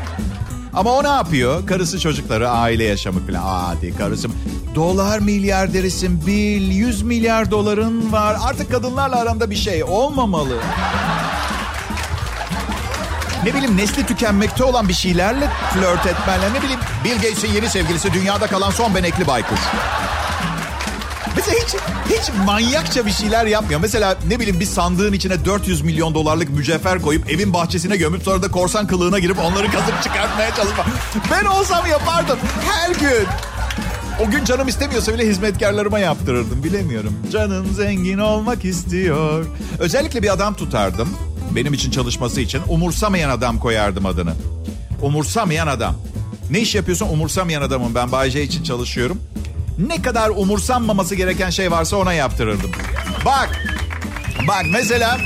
Ama 0.73 0.91
o 0.91 1.03
ne 1.03 1.07
yapıyor? 1.07 1.67
Karısı 1.67 1.99
çocukları, 1.99 2.49
aile 2.49 2.83
yaşamı 2.83 3.27
falan. 3.27 3.41
Hadi 3.41 3.97
karısı. 3.97 4.27
Dolar 4.75 5.19
milyarderisin 5.19 6.27
Bill. 6.27 6.71
100 6.71 7.01
milyar 7.01 7.51
doların 7.51 8.11
var. 8.11 8.37
Artık 8.43 8.71
kadınlarla 8.71 9.15
aranda 9.15 9.49
bir 9.49 9.55
şey 9.55 9.83
olmamalı. 9.83 10.57
Ne 13.45 13.53
bileyim 13.53 13.77
nesli 13.77 14.05
tükenmekte 14.05 14.63
olan 14.63 14.87
bir 14.87 14.93
şeylerle 14.93 15.49
flört 15.73 16.05
etmenle. 16.05 16.53
Ne 16.53 16.61
bileyim 16.61 16.79
Bill 17.03 17.15
Gates'in 17.15 17.53
yeni 17.53 17.69
sevgilisi 17.69 18.13
dünyada 18.13 18.47
kalan 18.47 18.71
son 18.71 18.95
benekli 18.95 19.27
baykuş. 19.27 19.59
Mesela 21.35 21.57
hiç, 21.63 21.75
hiç 22.17 22.31
manyakça 22.45 23.05
bir 23.05 23.11
şeyler 23.11 23.45
yapmıyor. 23.45 23.79
Mesela 23.79 24.17
ne 24.27 24.39
bileyim 24.39 24.59
bir 24.59 24.65
sandığın 24.65 25.13
içine 25.13 25.45
400 25.45 25.81
milyon 25.81 26.13
dolarlık 26.13 26.49
mücevher 26.49 27.01
koyup 27.01 27.31
evin 27.31 27.53
bahçesine 27.53 27.97
gömüp 27.97 28.23
sonra 28.23 28.41
da 28.41 28.51
korsan 28.51 28.87
kılığına 28.87 29.19
girip 29.19 29.39
onları 29.39 29.71
kazıp 29.71 30.03
çıkartmaya 30.03 30.55
çalışma. 30.55 30.85
Ben 31.31 31.45
olsam 31.45 31.85
yapardım 31.85 32.39
her 32.71 32.89
gün. 32.89 33.27
O 34.27 34.31
gün 34.31 34.45
canım 34.45 34.67
istemiyorsa 34.67 35.13
bile 35.13 35.27
hizmetkarlarıma 35.27 35.99
yaptırırdım 35.99 36.63
bilemiyorum. 36.63 37.13
Canım 37.31 37.65
zengin 37.73 38.17
olmak 38.17 38.65
istiyor. 38.65 39.45
Özellikle 39.79 40.23
bir 40.23 40.33
adam 40.33 40.53
tutardım. 40.53 41.09
Benim 41.55 41.73
için 41.73 41.91
çalışması 41.91 42.41
için 42.41 42.61
umursamayan 42.67 43.29
adam 43.29 43.59
koyardım 43.59 44.05
adını. 44.05 44.33
Umursamayan 45.01 45.67
adam. 45.67 45.95
Ne 46.51 46.59
iş 46.59 46.75
yapıyorsun 46.75 47.09
umursamayan 47.09 47.61
adamım 47.61 47.95
ben 47.95 48.11
Bay 48.11 48.29
J 48.29 48.43
için 48.43 48.63
çalışıyorum. 48.63 49.21
Ne 49.87 50.01
kadar 50.01 50.29
umursanmaması 50.29 51.15
gereken 51.15 51.49
şey 51.49 51.71
varsa 51.71 51.97
ona 51.97 52.13
yaptırırdım. 52.13 52.71
Bak. 53.25 53.49
Bak 54.47 54.65
mesela. 54.71 55.17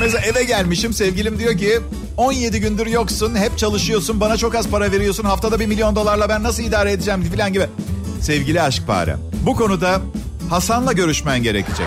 Mesela 0.00 0.24
eve 0.24 0.44
gelmişim 0.44 0.92
sevgilim 0.92 1.38
diyor 1.38 1.58
ki 1.58 1.80
17 2.16 2.60
gündür 2.60 2.86
yoksun 2.86 3.34
hep 3.34 3.58
çalışıyorsun 3.58 4.20
bana 4.20 4.36
çok 4.36 4.54
az 4.54 4.68
para 4.68 4.92
veriyorsun 4.92 5.24
haftada 5.24 5.60
bir 5.60 5.66
milyon 5.66 5.96
dolarla 5.96 6.28
ben 6.28 6.42
nasıl 6.42 6.62
idare 6.62 6.92
edeceğim 6.92 7.24
falan 7.36 7.52
gibi. 7.52 7.66
Sevgili 8.20 8.62
aşk 8.62 8.86
parem 8.86 9.18
bu 9.46 9.56
konuda 9.56 10.00
Hasan'la 10.50 10.92
görüşmen 10.92 11.42
gerekecek. 11.42 11.86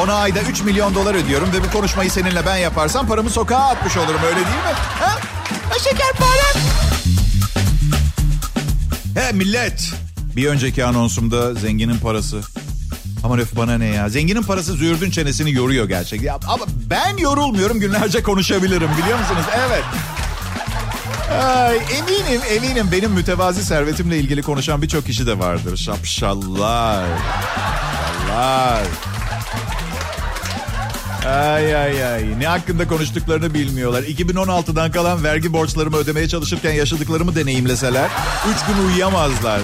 Ona 0.00 0.14
ayda 0.14 0.40
3 0.40 0.62
milyon 0.62 0.94
dolar 0.94 1.14
ödüyorum 1.14 1.52
ve 1.52 1.64
bu 1.64 1.70
konuşmayı 1.70 2.10
seninle 2.10 2.46
ben 2.46 2.56
yaparsam 2.56 3.06
paramı 3.06 3.30
sokağa 3.30 3.58
atmış 3.58 3.96
olurum 3.96 4.20
öyle 4.26 4.36
değil 4.36 4.46
mi? 4.46 4.74
Ha? 5.00 5.18
ha 5.70 5.78
şeker 5.78 6.12
parem. 6.18 6.64
He 9.14 9.32
millet. 9.32 9.90
Bir 10.36 10.48
önceki 10.48 10.84
anonsumda 10.84 11.54
zenginin 11.54 11.98
parası. 11.98 12.40
Aman 13.24 13.38
öf 13.38 13.56
bana 13.56 13.78
ne 13.78 13.86
ya. 13.86 14.08
Zenginin 14.08 14.42
parası 14.42 14.72
züğürdün 14.72 15.10
çenesini 15.10 15.52
yoruyor 15.52 15.88
gerçekten. 15.88 16.26
Ya, 16.26 16.38
ama 16.46 16.64
ben 16.90 17.16
yorulmuyorum 17.16 17.80
günlerce 17.80 18.22
konuşabilirim 18.22 18.90
biliyor 19.02 19.18
musunuz? 19.18 19.44
Evet. 19.68 19.84
Ay, 21.44 21.76
eminim 21.76 22.40
eminim 22.48 22.88
benim 22.92 23.10
mütevazi 23.10 23.64
servetimle 23.64 24.18
ilgili 24.18 24.42
konuşan 24.42 24.82
birçok 24.82 25.06
kişi 25.06 25.26
de 25.26 25.38
vardır. 25.38 25.76
Şapşallar. 25.76 27.06
Şapşallar. 28.26 29.13
Ay 31.26 31.76
ay 31.76 32.04
ay. 32.04 32.40
Ne 32.40 32.46
hakkında 32.46 32.88
konuştuklarını 32.88 33.54
bilmiyorlar. 33.54 34.02
2016'dan 34.02 34.90
kalan 34.90 35.24
vergi 35.24 35.52
borçlarımı 35.52 35.96
ödemeye 35.96 36.28
çalışırken 36.28 36.72
yaşadıklarımı 36.72 37.34
deneyimleseler... 37.34 38.10
...üç 38.54 38.66
gün 38.66 38.86
uyuyamazlar. 38.86 39.60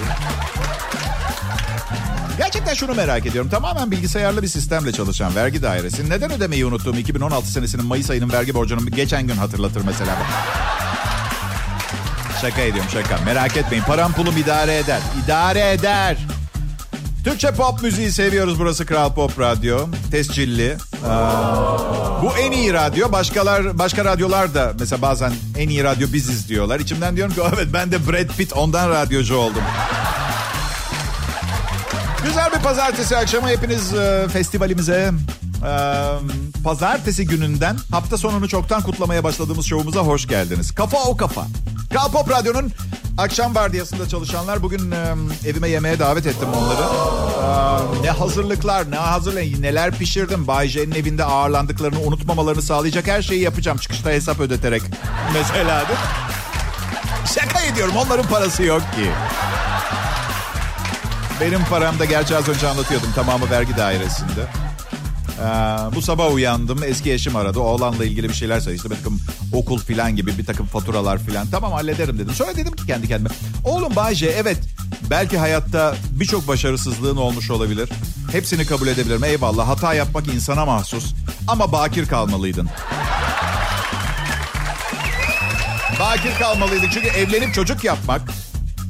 Gerçekten 2.37 2.73
şunu 2.73 2.93
merak 2.93 3.25
ediyorum. 3.25 3.51
Tamamen 3.51 3.91
bilgisayarlı 3.91 4.41
bir 4.41 4.47
sistemle 4.47 4.91
çalışan 4.91 5.35
vergi 5.35 5.61
dairesi... 5.61 6.09
...neden 6.09 6.31
ödemeyi 6.31 6.65
unuttuğum 6.65 6.97
2016 6.97 7.47
senesinin 7.47 7.85
Mayıs 7.85 8.09
ayının 8.09 8.31
vergi 8.31 8.53
borcunu 8.53 8.91
geçen 8.91 9.27
gün 9.27 9.35
hatırlatır 9.35 9.81
mesela. 9.85 10.17
Şaka 12.41 12.61
ediyorum 12.61 12.89
şaka. 12.93 13.17
Merak 13.25 13.57
etmeyin. 13.57 13.83
Param 13.83 14.13
pulum 14.13 14.37
idare 14.37 14.77
eder. 14.77 14.99
İdare 15.25 15.71
eder. 15.71 16.17
Türkçe 17.23 17.51
pop 17.51 17.83
müziği 17.83 18.11
seviyoruz. 18.11 18.59
Burası 18.59 18.85
Kral 18.85 19.13
Pop 19.13 19.39
Radyo. 19.39 19.87
Tescilli. 20.11 20.77
Aa, 21.07 22.21
bu 22.23 22.37
en 22.37 22.51
iyi 22.51 22.73
radyo. 22.73 23.11
Başkalar 23.11 23.79
başka 23.79 24.05
radyolar 24.05 24.53
da 24.53 24.73
mesela 24.79 25.01
bazen 25.01 25.33
en 25.57 25.69
iyi 25.69 25.83
radyo 25.83 26.13
biziz 26.13 26.49
diyorlar. 26.49 26.79
İçimden 26.79 27.15
diyorum 27.15 27.33
ki 27.33 27.41
evet 27.55 27.67
ben 27.73 27.91
de 27.91 28.07
Brad 28.07 28.37
Pitt 28.37 28.53
ondan 28.53 28.89
radyocu 28.89 29.35
oldum. 29.35 29.63
Güzel 32.23 32.51
bir 32.53 32.59
pazartesi 32.59 33.17
akşamı 33.17 33.47
hepiniz 33.49 33.93
e, 33.93 34.27
festivalimize 34.33 35.11
e, 35.65 35.73
pazartesi 36.63 37.25
gününden 37.25 37.77
hafta 37.91 38.17
sonunu 38.17 38.47
çoktan 38.47 38.81
kutlamaya 38.81 39.23
başladığımız 39.23 39.65
şovumuza 39.65 39.99
hoş 39.99 40.27
geldiniz. 40.27 40.71
Kafa 40.71 40.97
o 40.97 41.17
kafa. 41.17 41.47
Kral 41.89 42.11
Pop 42.11 42.29
Radyo'nun 42.31 42.71
akşam 43.17 43.55
vardiyasında 43.55 44.09
çalışanlar 44.09 44.63
bugün 44.63 44.91
e, 44.91 45.15
evime 45.49 45.69
yemeğe 45.69 45.99
davet 45.99 46.25
ettim 46.25 46.47
onları. 46.55 46.81
E, 47.41 48.03
ne 48.03 48.09
hazırlıklar, 48.09 48.91
ne 48.91 48.95
hazırlayın, 48.95 49.61
neler 49.61 49.91
pişirdim. 49.91 50.47
Bay 50.47 50.67
J'nin 50.67 50.91
evinde 50.91 51.23
ağırlandıklarını 51.23 51.99
unutmamalarını 51.99 52.61
sağlayacak 52.61 53.07
her 53.07 53.21
şeyi 53.21 53.41
yapacağım. 53.41 53.77
Çıkışta 53.77 54.09
hesap 54.09 54.39
ödeterek 54.39 54.81
mesela. 55.33 55.85
Şaka 57.35 57.61
ediyorum 57.61 57.95
onların 57.97 58.25
parası 58.27 58.63
yok 58.63 58.81
ki. 58.81 59.11
Benim 61.41 61.65
param 61.65 61.99
da 61.99 62.05
gerçi 62.05 62.37
az 62.37 62.49
önce 62.49 62.67
anlatıyordum 62.67 63.11
tamamı 63.15 63.49
vergi 63.49 63.77
dairesinde. 63.77 64.70
Ee, 65.41 65.95
bu 65.95 66.01
sabah 66.01 66.33
uyandım. 66.33 66.83
Eski 66.83 67.13
eşim 67.13 67.35
aradı. 67.35 67.59
Oğlanla 67.59 68.05
ilgili 68.05 68.29
bir 68.29 68.33
şeyler 68.33 68.59
söyledi. 68.59 68.77
İşte 68.77 68.89
bir 68.89 68.95
takım 68.95 69.19
okul 69.53 69.79
filan 69.79 70.15
gibi 70.15 70.37
bir 70.37 70.45
takım 70.45 70.65
faturalar 70.65 71.17
filan. 71.17 71.47
Tamam 71.51 71.71
hallederim 71.71 72.19
dedim. 72.19 72.33
Sonra 72.33 72.55
dedim 72.55 72.73
ki 72.73 72.85
kendi 72.85 73.07
kendime. 73.07 73.29
Oğlum 73.65 73.95
Bayce 73.95 74.27
evet 74.27 74.57
Belki 75.11 75.37
hayatta 75.37 75.95
birçok 76.11 76.47
başarısızlığın 76.47 77.17
olmuş 77.17 77.51
olabilir. 77.51 77.89
Hepsini 78.31 78.65
kabul 78.65 78.87
edebilirim. 78.87 79.23
Eyvallah 79.23 79.67
hata 79.67 79.93
yapmak 79.93 80.27
insana 80.27 80.65
mahsus. 80.65 81.13
Ama 81.47 81.71
bakir 81.71 82.07
kalmalıydın. 82.07 82.69
bakir 85.99 86.33
kalmalıydın. 86.39 86.89
Çünkü 86.93 87.07
evlenip 87.07 87.53
çocuk 87.53 87.83
yapmak 87.83 88.21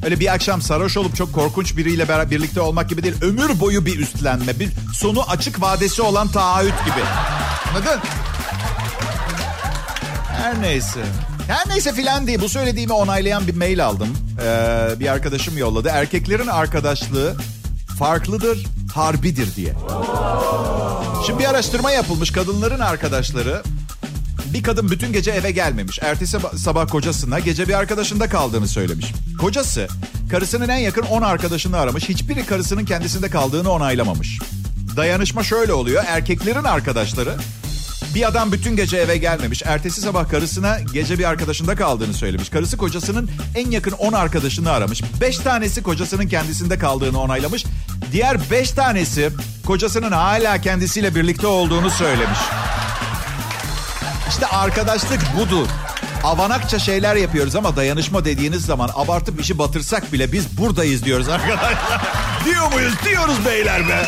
öyle 0.02 0.20
bir 0.20 0.34
akşam 0.34 0.62
sarhoş 0.62 0.96
olup 0.96 1.16
çok 1.16 1.32
korkunç 1.32 1.76
biriyle 1.76 2.08
beraber 2.08 2.30
birlikte 2.30 2.60
olmak 2.60 2.88
gibi 2.88 3.02
değil. 3.02 3.14
Ömür 3.22 3.60
boyu 3.60 3.86
bir 3.86 3.98
üstlenme. 3.98 4.60
Bir 4.60 4.70
sonu 4.94 5.30
açık 5.30 5.62
vadesi 5.62 6.02
olan 6.02 6.28
taahhüt 6.28 6.84
gibi. 6.84 7.04
Anladın? 7.70 8.00
Her 10.28 10.62
neyse. 10.62 11.00
Her 11.48 11.68
neyse 11.68 11.92
filan 11.92 12.26
değil. 12.26 12.40
Bu 12.40 12.48
söylediğimi 12.48 12.92
onaylayan 12.92 13.46
bir 13.46 13.56
mail 13.56 13.84
aldım. 13.86 14.08
Ee, 14.42 15.00
bir 15.00 15.08
arkadaşım 15.08 15.58
yolladı. 15.58 15.88
Erkeklerin 15.88 16.46
arkadaşlığı 16.46 17.36
farklıdır, 17.98 18.66
harbidir 18.94 19.56
diye. 19.56 19.72
Şimdi 21.26 21.38
bir 21.38 21.44
araştırma 21.50 21.90
yapılmış. 21.90 22.30
Kadınların 22.30 22.80
arkadaşları 22.80 23.62
bir 24.54 24.62
kadın 24.62 24.90
bütün 24.90 25.12
gece 25.12 25.30
eve 25.30 25.50
gelmemiş. 25.50 25.98
Ertesi 26.02 26.38
sabah 26.56 26.88
kocasına 26.88 27.38
gece 27.38 27.68
bir 27.68 27.74
arkadaşında 27.74 28.28
kaldığını 28.28 28.68
söylemiş. 28.68 29.12
Kocası 29.40 29.88
karısının 30.30 30.68
en 30.68 30.78
yakın 30.78 31.02
10 31.02 31.22
arkadaşını 31.22 31.76
aramış. 31.78 32.08
Hiçbiri 32.08 32.46
karısının 32.46 32.84
kendisinde 32.84 33.30
kaldığını 33.30 33.70
onaylamamış. 33.70 34.38
Dayanışma 34.96 35.42
şöyle 35.42 35.72
oluyor. 35.72 36.04
Erkeklerin 36.06 36.64
arkadaşları 36.64 37.36
bir 38.14 38.28
adam 38.28 38.52
bütün 38.52 38.76
gece 38.76 38.96
eve 38.96 39.16
gelmemiş. 39.16 39.62
Ertesi 39.66 40.00
sabah 40.00 40.28
karısına 40.28 40.80
gece 40.92 41.18
bir 41.18 41.24
arkadaşında 41.24 41.74
kaldığını 41.74 42.14
söylemiş. 42.14 42.48
Karısı 42.48 42.76
kocasının 42.76 43.30
en 43.54 43.70
yakın 43.70 43.92
10 43.92 44.12
arkadaşını 44.12 44.70
aramış. 44.70 45.02
5 45.20 45.38
tanesi 45.38 45.82
kocasının 45.82 46.28
kendisinde 46.28 46.78
kaldığını 46.78 47.20
onaylamış. 47.20 47.64
Diğer 48.12 48.50
5 48.50 48.70
tanesi 48.70 49.30
kocasının 49.66 50.12
hala 50.12 50.60
kendisiyle 50.60 51.14
birlikte 51.14 51.46
olduğunu 51.46 51.90
söylemiş. 51.90 52.38
İşte 54.32 54.46
arkadaşlık 54.46 55.20
budur. 55.36 55.66
Avanakça 56.24 56.78
şeyler 56.78 57.16
yapıyoruz 57.16 57.56
ama 57.56 57.76
dayanışma 57.76 58.24
dediğiniz 58.24 58.66
zaman 58.66 58.90
abartıp 58.94 59.40
işi 59.40 59.58
batırsak 59.58 60.12
bile 60.12 60.32
biz 60.32 60.58
buradayız 60.58 61.04
diyoruz 61.04 61.28
arkadaşlar. 61.28 62.02
Diyor 62.44 62.72
muyuz? 62.72 62.94
Diyoruz 63.04 63.46
beyler 63.46 63.88
be. 63.88 64.06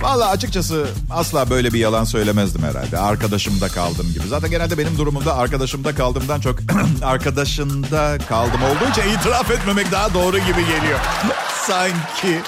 Valla 0.00 0.28
açıkçası 0.28 0.86
asla 1.10 1.50
böyle 1.50 1.72
bir 1.72 1.78
yalan 1.78 2.04
söylemezdim 2.04 2.62
herhalde. 2.62 2.98
Arkadaşımda 2.98 3.68
kaldım 3.68 4.12
gibi. 4.14 4.28
Zaten 4.28 4.50
genelde 4.50 4.78
benim 4.78 4.98
durumumda 4.98 5.36
arkadaşımda 5.36 5.94
kaldığımdan 5.94 6.40
çok 6.40 6.58
arkadaşında 7.04 8.18
kaldım 8.28 8.60
olduğu 8.62 8.90
için 8.90 9.18
itiraf 9.18 9.50
etmemek 9.50 9.92
daha 9.92 10.14
doğru 10.14 10.38
gibi 10.38 10.66
geliyor. 10.66 11.00
Sanki. 11.66 12.40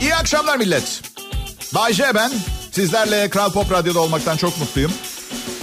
İyi 0.00 0.14
akşamlar 0.14 0.56
millet. 0.56 1.02
Bay 1.74 1.92
J 1.92 2.04
ben. 2.14 2.32
Sizlerle 2.72 3.30
Kral 3.30 3.52
Pop 3.52 3.72
Radyo'da 3.72 4.00
olmaktan 4.00 4.36
çok 4.36 4.58
mutluyum. 4.60 4.92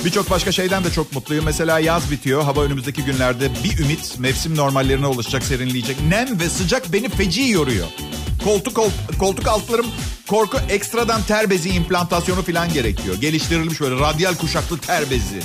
Birçok 0.05 0.29
başka 0.29 0.51
şeyden 0.51 0.83
de 0.83 0.91
çok 0.91 1.13
mutluyum. 1.13 1.45
Mesela 1.45 1.79
yaz 1.79 2.11
bitiyor. 2.11 2.43
Hava 2.43 2.63
önümüzdeki 2.63 3.03
günlerde 3.03 3.49
bir 3.63 3.79
ümit 3.79 4.19
mevsim 4.19 4.57
normallerine 4.57 5.07
ulaşacak, 5.07 5.43
serinleyecek. 5.43 5.97
Nem 6.09 6.39
ve 6.39 6.49
sıcak 6.49 6.93
beni 6.93 7.09
feci 7.09 7.41
yoruyor. 7.41 7.87
Koltuk 8.43 8.79
koltuk 9.19 9.47
altlarım 9.47 9.85
korku 10.27 10.57
ekstradan 10.69 11.21
ter 11.23 11.49
bezi 11.49 11.69
implantasyonu 11.69 12.41
falan 12.41 12.73
gerekiyor. 12.73 13.15
Geliştirilmiş 13.21 13.81
böyle 13.81 13.95
radyal 13.95 14.35
kuşaklı 14.35 14.77
ter 14.77 15.09
bezi. 15.09 15.39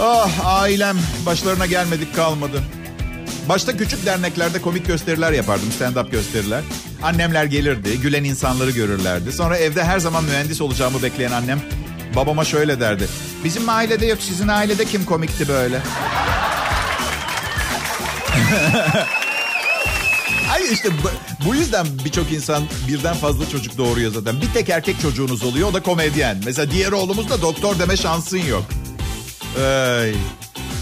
Ah 0.00 0.30
ailem 0.44 0.98
başlarına 1.26 1.66
gelmedik 1.66 2.16
kalmadı. 2.16 2.62
Başta 3.48 3.76
küçük 3.76 4.06
derneklerde 4.06 4.60
komik 4.60 4.86
gösteriler 4.86 5.32
yapardım, 5.32 5.68
stand-up 5.80 6.10
gösteriler. 6.10 6.62
Annemler 7.06 7.44
gelirdi, 7.44 8.00
gülen 8.00 8.24
insanları 8.24 8.70
görürlerdi. 8.70 9.32
Sonra 9.32 9.56
evde 9.56 9.84
her 9.84 9.98
zaman 9.98 10.24
mühendis 10.24 10.60
olacağımı 10.60 11.02
bekleyen 11.02 11.32
annem 11.32 11.60
babama 12.16 12.44
şöyle 12.44 12.80
derdi. 12.80 13.08
Bizim 13.44 13.68
ailede 13.68 14.06
yok, 14.06 14.18
sizin 14.20 14.48
ailede 14.48 14.84
kim 14.84 15.04
komikti 15.04 15.48
böyle? 15.48 15.76
Ay 20.52 20.72
işte 20.72 20.88
bu, 21.02 21.10
bu 21.48 21.54
yüzden 21.54 21.86
birçok 22.04 22.32
insan 22.32 22.62
birden 22.88 23.14
fazla 23.14 23.48
çocuk 23.48 23.78
doğuruyor 23.78 24.12
zaten. 24.12 24.40
Bir 24.40 24.52
tek 24.54 24.68
erkek 24.68 25.00
çocuğunuz 25.00 25.44
oluyor 25.44 25.68
o 25.68 25.74
da 25.74 25.82
komedyen. 25.82 26.40
Mesela 26.44 26.70
diğer 26.70 26.92
oğlumuz 26.92 27.30
da 27.30 27.42
doktor 27.42 27.78
deme 27.78 27.96
şansın 27.96 28.38
yok. 28.38 28.64
Ay. 29.64 30.14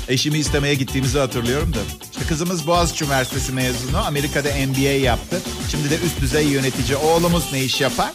Eşimi 0.09 0.39
istemeye 0.39 0.75
gittiğimizi 0.75 1.19
hatırlıyorum 1.19 1.75
da. 1.75 1.79
İşte 2.13 2.27
kızımız 2.27 2.67
Boğaziçi 2.67 3.05
Üniversitesi 3.05 3.53
mezunu. 3.53 4.07
Amerika'da 4.07 4.49
MBA 4.49 4.81
yaptı. 4.81 5.41
Şimdi 5.71 5.91
de 5.91 5.99
üst 5.99 6.21
düzey 6.21 6.47
yönetici. 6.47 6.97
Oğlumuz 6.97 7.53
ne 7.53 7.61
iş 7.61 7.81
yapar? 7.81 8.13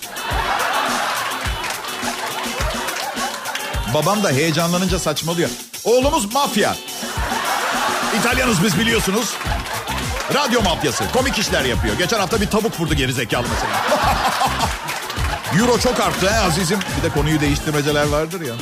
Babam 3.93 4.23
da 4.23 4.31
heyecanlanınca 4.31 4.99
saçmalıyor. 4.99 5.49
Oğlumuz 5.83 6.33
mafya. 6.33 6.75
İtalyanız 8.19 8.63
biz 8.63 8.79
biliyorsunuz. 8.79 9.33
Radyo 10.33 10.61
mafyası. 10.61 11.03
Komik 11.13 11.39
işler 11.39 11.65
yapıyor. 11.65 11.97
Geçen 11.97 12.19
hafta 12.19 12.41
bir 12.41 12.47
tavuk 12.47 12.79
vurdu 12.79 12.93
geri 12.93 13.13
zekalı 13.13 13.47
mesela. 13.53 13.99
Euro 15.59 15.79
çok 15.79 15.99
arttı 15.99 16.29
he 16.29 16.39
azizim. 16.39 16.79
Bir 16.97 17.09
de 17.09 17.13
konuyu 17.13 17.41
değiştirmeceler 17.41 18.07
vardır 18.07 18.41
ya. 18.41 18.53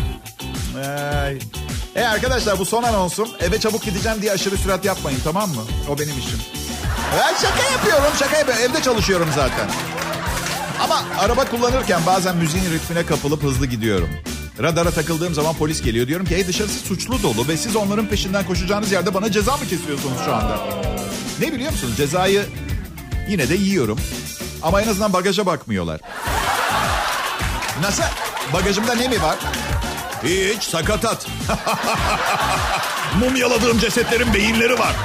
Ay. 0.77 1.39
E 1.95 2.03
arkadaşlar 2.05 2.59
bu 2.59 2.65
son 2.65 2.83
anonsum. 2.83 3.29
Eve 3.39 3.59
çabuk 3.59 3.83
gideceğim 3.83 4.21
diye 4.21 4.31
aşırı 4.31 4.57
sürat 4.57 4.85
yapmayın 4.85 5.19
tamam 5.23 5.49
mı? 5.49 5.61
O 5.89 5.99
benim 5.99 6.19
işim. 6.19 6.39
Ben 7.17 7.33
şaka 7.33 7.71
yapıyorum 7.71 8.11
şaka 8.19 8.37
yapıyorum. 8.37 8.63
Evde 8.63 8.81
çalışıyorum 8.81 9.29
zaten. 9.35 9.69
Ama 10.81 11.03
araba 11.19 11.45
kullanırken 11.45 12.01
bazen 12.05 12.37
müziğin 12.37 12.71
ritmine 12.71 13.05
kapılıp 13.05 13.43
hızlı 13.43 13.65
gidiyorum. 13.65 14.09
Radara 14.61 14.91
takıldığım 14.91 15.33
zaman 15.33 15.55
polis 15.55 15.81
geliyor. 15.81 16.07
Diyorum 16.07 16.25
ki 16.25 16.35
hey 16.35 16.47
dışarısı 16.47 16.79
suçlu 16.79 17.23
dolu 17.23 17.47
ve 17.47 17.57
siz 17.57 17.75
onların 17.75 18.07
peşinden 18.07 18.45
koşacağınız 18.45 18.91
yerde 18.91 19.13
bana 19.13 19.31
ceza 19.31 19.57
mı 19.57 19.67
kesiyorsunuz 19.69 20.17
şu 20.25 20.35
anda? 20.35 20.57
Ne 21.39 21.53
biliyor 21.53 21.71
musunuz? 21.71 21.97
Cezayı 21.97 22.45
yine 23.29 23.49
de 23.49 23.55
yiyorum. 23.55 23.99
Ama 24.63 24.81
en 24.81 24.87
azından 24.87 25.13
bagaja 25.13 25.45
bakmıyorlar. 25.45 25.99
Nasıl? 27.81 28.03
Bagajımda 28.53 28.95
ne 28.95 29.07
mi 29.07 29.21
var? 29.21 29.37
Hiç 30.23 30.63
sakatat. 30.63 31.27
Mumyaladığım 33.19 33.79
cesetlerin 33.79 34.33
beyinleri 34.33 34.79
var. 34.79 34.95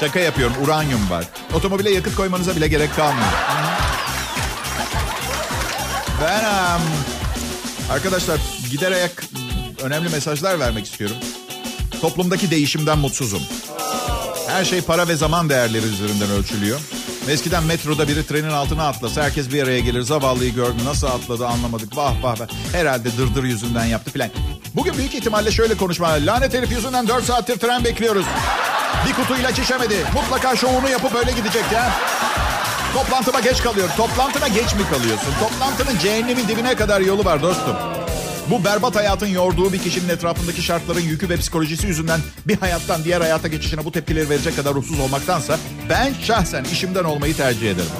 Şaka 0.00 0.20
yapıyorum. 0.20 0.56
Uranyum 0.64 1.10
var. 1.10 1.24
Otomobile 1.54 1.90
yakıt 1.90 2.14
koymanıza 2.14 2.56
bile 2.56 2.68
gerek 2.68 2.96
kalmıyor. 2.96 3.28
Ben 6.22 6.44
um, 6.44 6.82
arkadaşlar 7.90 8.40
gider 8.70 8.92
ayak 8.92 9.24
önemli 9.82 10.08
mesajlar 10.08 10.60
vermek 10.60 10.86
istiyorum. 10.86 11.16
Toplumdaki 12.00 12.50
değişimden 12.50 12.98
mutsuzum. 12.98 13.42
Her 14.48 14.64
şey 14.64 14.80
para 14.80 15.08
ve 15.08 15.16
zaman 15.16 15.48
değerleri 15.48 15.86
üzerinden 15.86 16.30
ölçülüyor. 16.30 16.80
Eskiden 17.28 17.64
metroda 17.64 18.08
biri 18.08 18.26
trenin 18.26 18.50
altına 18.50 18.88
atlasa 18.88 19.22
herkes 19.22 19.52
bir 19.52 19.62
araya 19.62 19.80
gelir. 19.80 20.02
Zavallıyı 20.02 20.54
gördü 20.54 20.84
nasıl 20.84 21.06
atladı 21.06 21.46
anlamadık. 21.46 21.96
Vah 21.96 22.22
vah 22.22 22.40
vah. 22.40 22.46
Herhalde 22.72 23.16
dırdır 23.18 23.44
yüzünden 23.44 23.84
yaptı 23.84 24.10
filan. 24.10 24.30
Bugün 24.74 24.98
büyük 24.98 25.14
ihtimalle 25.14 25.50
şöyle 25.50 25.74
konuşmalar. 25.74 26.20
Lanet 26.20 26.54
herif 26.54 26.70
yüzünden 26.72 27.08
4 27.08 27.24
saattir 27.24 27.58
tren 27.58 27.84
bekliyoruz. 27.84 28.26
Bir 29.08 29.14
kutu 29.14 29.36
ilaç 29.36 29.58
içemedi. 29.58 29.96
Mutlaka 30.14 30.56
şovunu 30.56 30.88
yapıp 30.88 31.14
öyle 31.14 31.32
gidecek 31.32 31.64
ya. 31.72 31.92
Toplantıma 32.94 33.40
geç 33.40 33.62
kalıyor. 33.62 33.88
Toplantına 33.96 34.48
geç 34.48 34.74
mi 34.74 34.82
kalıyorsun? 34.90 35.32
Toplantının 35.40 35.98
cehennemin 35.98 36.48
dibine 36.48 36.76
kadar 36.76 37.00
yolu 37.00 37.24
var 37.24 37.42
dostum. 37.42 37.76
Bu 38.50 38.64
berbat 38.64 38.96
hayatın 38.96 39.26
yorduğu 39.26 39.72
bir 39.72 39.78
kişinin 39.78 40.08
etrafındaki 40.08 40.62
şartların 40.62 41.00
yükü 41.00 41.28
ve 41.28 41.36
psikolojisi 41.36 41.86
yüzünden 41.86 42.20
bir 42.46 42.56
hayattan 42.56 43.04
diğer 43.04 43.20
hayata 43.20 43.48
geçişine 43.48 43.84
bu 43.84 43.92
tepkileri 43.92 44.30
verecek 44.30 44.56
kadar 44.56 44.74
ruhsuz 44.74 45.00
olmaktansa 45.00 45.58
ben 45.88 46.14
şahsen 46.22 46.64
işimden 46.64 47.04
olmayı 47.04 47.36
tercih 47.36 47.70
ederim. 47.70 47.90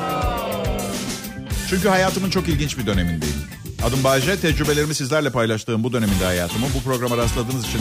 Çünkü 1.70 1.88
hayatımın 1.88 2.30
çok 2.30 2.48
ilginç 2.48 2.78
bir 2.78 2.86
dönemindeyim. 2.86 3.36
Adım 3.84 4.04
Bayce, 4.04 4.40
tecrübelerimi 4.40 4.94
sizlerle 4.94 5.30
paylaştığım 5.30 5.84
bu 5.84 5.92
döneminde 5.92 6.24
hayatımın 6.24 6.68
bu 6.74 6.90
programa 6.90 7.16
rastladığınız 7.16 7.68
için 7.68 7.80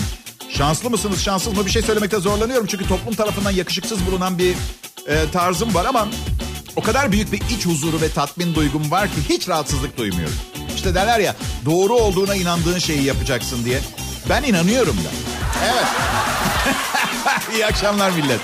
şanslı 0.50 0.90
mısınız, 0.90 1.22
şanssız 1.22 1.58
mı 1.58 1.66
bir 1.66 1.72
şey 1.72 1.82
söylemekte 1.82 2.20
zorlanıyorum. 2.20 2.68
Çünkü 2.68 2.88
toplum 2.88 3.16
tarafından 3.16 3.52
yakışıksız 3.52 4.06
bulunan 4.06 4.38
bir 4.38 4.56
e, 5.08 5.32
tarzım 5.34 5.74
var 5.74 5.86
ama 5.86 6.08
o 6.76 6.82
kadar 6.82 7.12
büyük 7.12 7.32
bir 7.32 7.42
iç 7.58 7.66
huzuru 7.66 8.02
ve 8.02 8.10
tatmin 8.10 8.56
duygum 8.56 8.92
var 8.92 9.08
ki 9.08 9.18
hiç 9.30 9.50
rahatsızlık 9.50 9.98
duymuyorum. 9.98 10.36
İşte 10.78 10.96
derler 10.96 11.20
ya 11.20 11.36
doğru 11.66 11.96
olduğuna 11.96 12.36
inandığın 12.36 12.80
şeyi 12.80 13.04
yapacaksın 13.04 13.66
diye. 13.66 13.80
Ben 14.30 14.44
inanıyorum 14.44 14.98
da. 14.98 15.10
Evet. 15.66 15.86
İyi 17.54 17.66
akşamlar 17.66 18.10
millet. 18.12 18.40